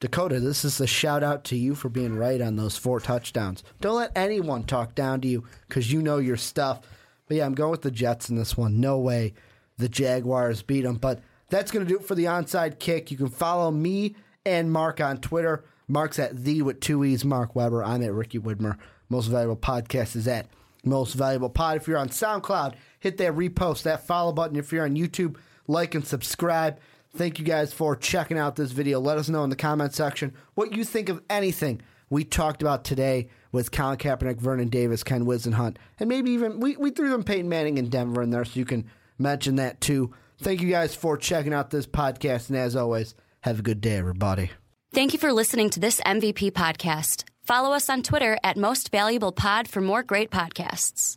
[0.00, 3.62] Dakota, this is a shout out to you for being right on those four touchdowns.
[3.80, 6.80] Don't let anyone talk down to you because you know your stuff.
[7.28, 8.80] But yeah, I'm going with the Jets in this one.
[8.80, 9.32] No way
[9.78, 10.96] the Jaguars beat them.
[10.96, 11.20] But
[11.52, 13.10] that's going to do it for the onside kick.
[13.10, 15.64] You can follow me and Mark on Twitter.
[15.86, 17.84] Mark's at the with two E's, Mark Weber.
[17.84, 18.78] I'm at Ricky Widmer.
[19.10, 20.46] Most Valuable Podcast is at
[20.82, 21.76] Most Valuable Pod.
[21.76, 24.56] If you're on SoundCloud, hit that repost, that follow button.
[24.56, 25.36] If you're on YouTube,
[25.68, 26.80] like and subscribe.
[27.14, 28.98] Thank you guys for checking out this video.
[28.98, 32.82] Let us know in the comment section what you think of anything we talked about
[32.82, 37.22] today with Colin Kaepernick, Vernon Davis, Ken Whisenhunt, and maybe even we, we threw them
[37.22, 38.86] Peyton Manning in Denver in there, so you can
[39.18, 40.14] mention that too.
[40.42, 43.96] Thank you guys for checking out this podcast, and as always, have a good day,
[43.96, 44.50] everybody.
[44.92, 47.24] Thank you for listening to this MVP podcast.
[47.44, 51.16] Follow us on Twitter at Most Valuable Pod for more great podcasts.